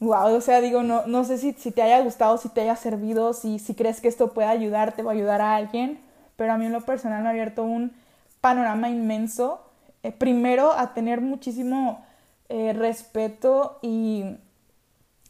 wow, 0.00 0.34
o 0.34 0.40
sea, 0.40 0.60
digo, 0.60 0.82
no, 0.82 1.06
no 1.06 1.24
sé 1.24 1.38
si, 1.38 1.52
si 1.54 1.70
te 1.70 1.82
haya 1.82 2.00
gustado, 2.00 2.38
si 2.38 2.48
te 2.48 2.62
haya 2.62 2.76
servido, 2.76 3.32
si, 3.32 3.58
si 3.58 3.74
crees 3.74 4.00
que 4.00 4.08
esto 4.08 4.32
puede 4.32 4.48
ayudarte 4.48 5.02
o 5.02 5.10
ayudar 5.10 5.40
a 5.40 5.56
alguien, 5.56 6.00
pero 6.36 6.52
a 6.52 6.58
mí 6.58 6.66
en 6.66 6.72
lo 6.72 6.82
personal 6.82 7.22
me 7.22 7.28
ha 7.28 7.30
abierto 7.30 7.64
un 7.64 7.92
panorama 8.40 8.88
inmenso, 8.90 9.60
eh, 10.02 10.12
primero 10.12 10.72
a 10.72 10.94
tener 10.94 11.20
muchísimo 11.20 12.04
eh, 12.48 12.72
respeto 12.74 13.78
y, 13.82 14.24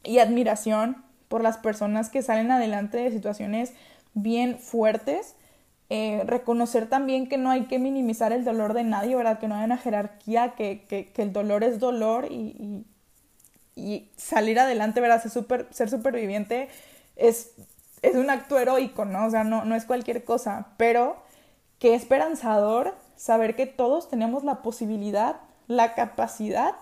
y 0.05 0.19
admiración 0.19 1.05
por 1.29 1.43
las 1.43 1.59
personas 1.59 2.11
que 2.11 2.23
salen 2.23 2.51
adelante 2.51 2.99
de 2.99 3.11
situaciones 3.11 3.73
bien 4.15 4.59
fuertes. 4.59 5.35
Eh, 5.89 6.23
reconocer 6.27 6.89
también 6.89 7.29
que 7.29 7.39
no 7.39 7.49
hay 7.51 7.67
que 7.67 7.79
minimizar 7.79 8.33
el 8.33 8.45
dolor 8.45 8.75
de 8.75 8.83
nadie, 8.83 9.15
¿verdad? 9.15 9.39
Que 9.39 9.47
no 9.47 9.55
hay 9.55 9.65
una 9.65 9.79
jerarquía, 9.79 10.55
que, 10.57 10.85
que, 10.89 11.13
que 11.13 11.23
el 11.23 11.33
dolor 11.33 11.63
es 11.63 11.79
dolor 11.79 12.27
y, 12.31 12.85
salir 14.17 14.59
adelante, 14.59 15.01
¿verdad? 15.01 15.23
Ser, 15.23 15.67
ser 15.71 15.91
superviviente 15.91 16.69
es, 17.17 17.53
es 18.03 18.15
un 18.17 18.31
acto 18.31 18.59
heroico, 18.59 19.05
¿no? 19.05 19.27
O 19.27 19.31
sea, 19.31 19.45
no, 19.45 19.65
no 19.65 19.75
es 19.75 19.85
cualquier 19.85 20.25
cosa, 20.25 20.69
pero 20.77 21.17
qué 21.79 21.95
esperanzador 21.95 22.95
saber 23.17 23.57
que 23.57 23.67
todos 23.67 24.09
tenemos 24.09 24.45
la 24.45 24.63
posibilidad, 24.63 25.37
la 25.67 25.95
capacidad 25.95 26.75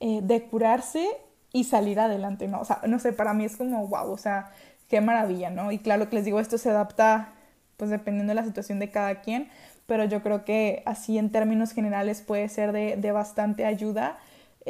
eh, 0.00 0.20
de 0.22 0.44
curarse 0.44 1.06
y 1.52 1.64
salir 1.64 1.98
adelante, 1.98 2.46
¿no? 2.46 2.60
O 2.60 2.64
sea, 2.64 2.80
no 2.86 2.98
sé, 2.98 3.12
para 3.12 3.34
mí 3.34 3.44
es 3.44 3.56
como, 3.56 3.86
wow, 3.88 4.10
o 4.10 4.18
sea, 4.18 4.52
qué 4.88 5.00
maravilla, 5.00 5.50
¿no? 5.50 5.72
Y 5.72 5.78
claro 5.78 6.08
que 6.08 6.16
les 6.16 6.24
digo, 6.24 6.40
esto 6.40 6.58
se 6.58 6.70
adapta, 6.70 7.32
pues 7.76 7.90
dependiendo 7.90 8.30
de 8.30 8.34
la 8.34 8.44
situación 8.44 8.78
de 8.78 8.90
cada 8.90 9.20
quien, 9.22 9.48
pero 9.86 10.04
yo 10.04 10.22
creo 10.22 10.44
que 10.44 10.82
así 10.86 11.18
en 11.18 11.30
términos 11.30 11.72
generales 11.72 12.20
puede 12.20 12.48
ser 12.48 12.72
de, 12.72 12.96
de 12.96 13.12
bastante 13.12 13.64
ayuda. 13.64 14.18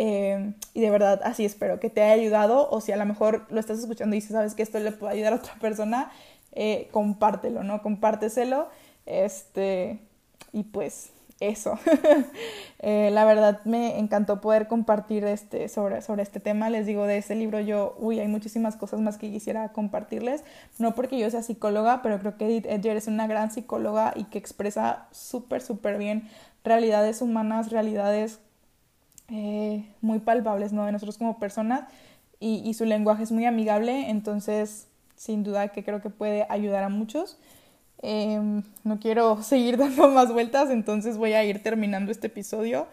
Eh, 0.00 0.52
y 0.74 0.80
de 0.80 0.90
verdad, 0.90 1.20
así 1.24 1.44
espero 1.44 1.80
que 1.80 1.90
te 1.90 2.00
haya 2.02 2.12
ayudado, 2.12 2.70
o 2.70 2.80
si 2.80 2.92
a 2.92 2.96
lo 2.96 3.04
mejor 3.04 3.46
lo 3.50 3.58
estás 3.58 3.80
escuchando 3.80 4.14
y 4.14 4.20
sabes 4.20 4.54
que 4.54 4.62
esto 4.62 4.78
le 4.78 4.92
puede 4.92 5.14
ayudar 5.14 5.32
a 5.32 5.36
otra 5.36 5.54
persona, 5.60 6.12
eh, 6.52 6.88
compártelo, 6.92 7.64
¿no? 7.64 7.82
Compárteselo. 7.82 8.68
Este, 9.06 9.98
y 10.52 10.62
pues 10.62 11.10
eso. 11.40 11.78
Eh, 12.80 13.10
la 13.10 13.24
verdad 13.24 13.60
me 13.64 13.98
encantó 13.98 14.40
poder 14.40 14.68
compartir 14.68 15.24
este, 15.24 15.68
sobre, 15.68 16.00
sobre 16.00 16.22
este 16.22 16.38
tema. 16.38 16.70
Les 16.70 16.86
digo, 16.86 17.06
de 17.06 17.18
ese 17.18 17.34
libro 17.34 17.58
yo, 17.58 17.96
uy, 17.98 18.20
hay 18.20 18.28
muchísimas 18.28 18.76
cosas 18.76 19.00
más 19.00 19.18
que 19.18 19.32
quisiera 19.32 19.72
compartirles. 19.72 20.44
No 20.78 20.94
porque 20.94 21.18
yo 21.18 21.28
sea 21.28 21.42
psicóloga, 21.42 22.02
pero 22.02 22.20
creo 22.20 22.36
que 22.36 22.46
Edith 22.46 22.66
Edger 22.66 22.96
es 22.96 23.08
una 23.08 23.26
gran 23.26 23.50
psicóloga 23.50 24.12
y 24.14 24.24
que 24.26 24.38
expresa 24.38 25.08
súper, 25.10 25.60
súper 25.60 25.98
bien 25.98 26.28
realidades 26.62 27.20
humanas, 27.20 27.72
realidades 27.72 28.38
eh, 29.30 29.84
muy 30.00 30.20
palpables, 30.20 30.72
¿no? 30.72 30.86
De 30.86 30.92
nosotros 30.92 31.18
como 31.18 31.38
personas. 31.38 31.84
Y, 32.40 32.72
su 32.74 32.84
lenguaje 32.84 33.24
es 33.24 33.32
muy 33.32 33.46
amigable, 33.46 34.10
entonces 34.10 34.86
sin 35.16 35.42
duda 35.42 35.68
que 35.68 35.82
creo 35.82 36.00
que 36.00 36.10
puede 36.10 36.46
ayudar 36.48 36.84
a 36.84 36.88
muchos. 36.88 37.36
Em, 38.00 38.62
no 38.84 39.00
quiero 39.00 39.42
seguir 39.42 39.76
dando 39.76 40.08
más 40.08 40.32
vueltas, 40.32 40.70
entonces 40.70 41.16
voy 41.16 41.32
a 41.32 41.44
ir 41.44 41.62
terminando 41.62 42.12
este 42.12 42.28
episodio. 42.28 42.86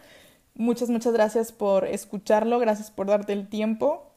Muchas, 0.54 0.90
muchas 0.90 1.12
gracias 1.12 1.52
por 1.52 1.86
escucharlo, 1.86 2.58
gracias 2.58 2.90
por 2.90 3.06
darte 3.06 3.32
el 3.32 3.48
tiempo. 3.48 4.10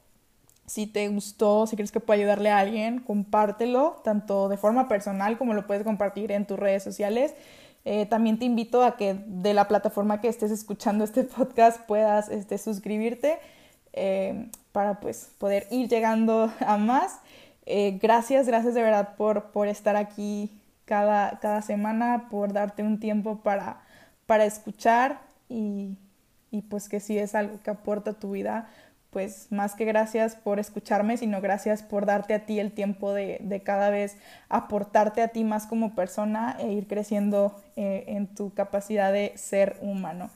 Si 0.65 0.87
te 0.87 1.07
gustó, 1.09 1.67
si 1.67 1.75
crees 1.75 1.91
que 1.91 1.99
puede 1.99 2.21
ayudarle 2.21 2.49
a 2.49 2.59
alguien, 2.59 2.99
compártelo, 2.99 4.01
tanto 4.03 4.49
de 4.49 4.57
forma 4.57 4.87
personal 4.87 5.37
como 5.37 5.53
lo 5.53 5.67
puedes 5.67 5.83
compartir 5.83 6.31
en 6.31 6.45
tus 6.47 6.57
redes 6.57 6.83
sociales. 6.83 7.35
Eh, 7.85 8.05
también 8.05 8.37
te 8.37 8.45
invito 8.45 8.83
a 8.83 8.97
que 8.97 9.15
de 9.25 9.53
la 9.53 9.67
plataforma 9.67 10.21
que 10.21 10.27
estés 10.27 10.51
escuchando 10.51 11.03
este 11.03 11.23
podcast 11.23 11.81
puedas 11.81 12.29
este, 12.29 12.57
suscribirte 12.57 13.39
eh, 13.93 14.49
para 14.71 14.99
pues 14.99 15.31
poder 15.37 15.67
ir 15.71 15.87
llegando 15.87 16.51
a 16.59 16.77
más. 16.77 17.19
Eh, 17.65 17.99
gracias, 18.01 18.47
gracias 18.47 18.73
de 18.73 18.81
verdad 18.81 19.15
por, 19.15 19.51
por 19.51 19.67
estar 19.67 19.95
aquí 19.95 20.51
cada, 20.85 21.39
cada 21.39 21.61
semana, 21.61 22.27
por 22.29 22.51
darte 22.51 22.83
un 22.83 22.99
tiempo 22.99 23.37
para, 23.41 23.81
para 24.25 24.45
escuchar 24.45 25.21
y, 25.47 25.97
y 26.51 26.61
pues 26.63 26.89
que 26.89 26.99
si 26.99 27.17
es 27.17 27.35
algo 27.35 27.59
que 27.63 27.69
aporta 27.69 28.11
a 28.11 28.13
tu 28.13 28.31
vida, 28.31 28.69
pues 29.11 29.47
más 29.51 29.75
que 29.75 29.85
gracias 29.85 30.35
por 30.35 30.59
escucharme, 30.59 31.17
sino 31.17 31.41
gracias 31.41 31.81
por 31.81 32.05
darte 32.05 32.33
a 32.33 32.45
ti 32.45 32.59
el 32.59 32.71
tiempo 32.71 33.13
de, 33.13 33.39
de 33.41 33.61
cada 33.61 33.89
vez 33.89 34.17
aportarte 34.49 35.21
a 35.21 35.29
ti 35.29 35.43
más 35.43 35.65
como 35.65 35.95
persona 35.95 36.55
e 36.59 36.71
ir 36.73 36.87
creciendo 36.87 37.59
eh, 37.75 38.05
en 38.07 38.27
tu 38.27 38.53
capacidad 38.53 39.11
de 39.11 39.33
ser 39.35 39.77
humano. 39.81 40.29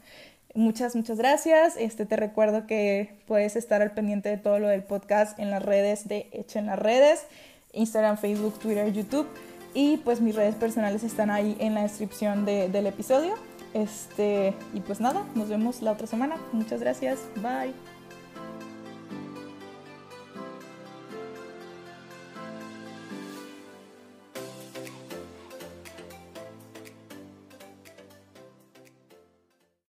Muchas, 0.56 0.96
muchas 0.96 1.18
gracias. 1.18 1.76
Este, 1.78 2.06
te 2.06 2.16
recuerdo 2.16 2.68
que 2.68 3.16
puedes 3.28 3.56
estar 3.56 3.82
al 3.82 3.92
pendiente 3.92 4.30
de 4.30 4.38
todo 4.38 4.60
lo 4.60 4.68
del 4.68 4.84
podcast 4.84 5.38
en 5.40 5.50
las 5.50 5.64
redes 5.64 6.08
de 6.08 6.30
Hecho 6.32 6.60
en 6.60 6.68
las 6.68 6.78
redes, 6.78 7.26
Instagram, 7.74 8.18
Facebook, 8.18 8.60
Twitter, 8.60 8.92
YouTube. 8.94 9.28
Y 9.74 9.98
pues 9.98 10.22
mis 10.22 10.36
redes 10.36 10.54
personales 10.54 11.04
están 11.04 11.32
ahí 11.32 11.58
en 11.60 11.74
la 11.74 11.82
descripción 11.82 12.46
del 12.46 12.86
episodio. 12.86 13.34
Este, 13.74 14.54
y 14.76 14.82
pues 14.82 15.00
nada, 15.00 15.26
nos 15.34 15.50
vemos 15.50 15.82
la 15.82 15.92
otra 15.92 16.06
semana. 16.06 16.38
Muchas 16.52 16.80
gracias. 16.80 17.20
Bye. 17.38 17.93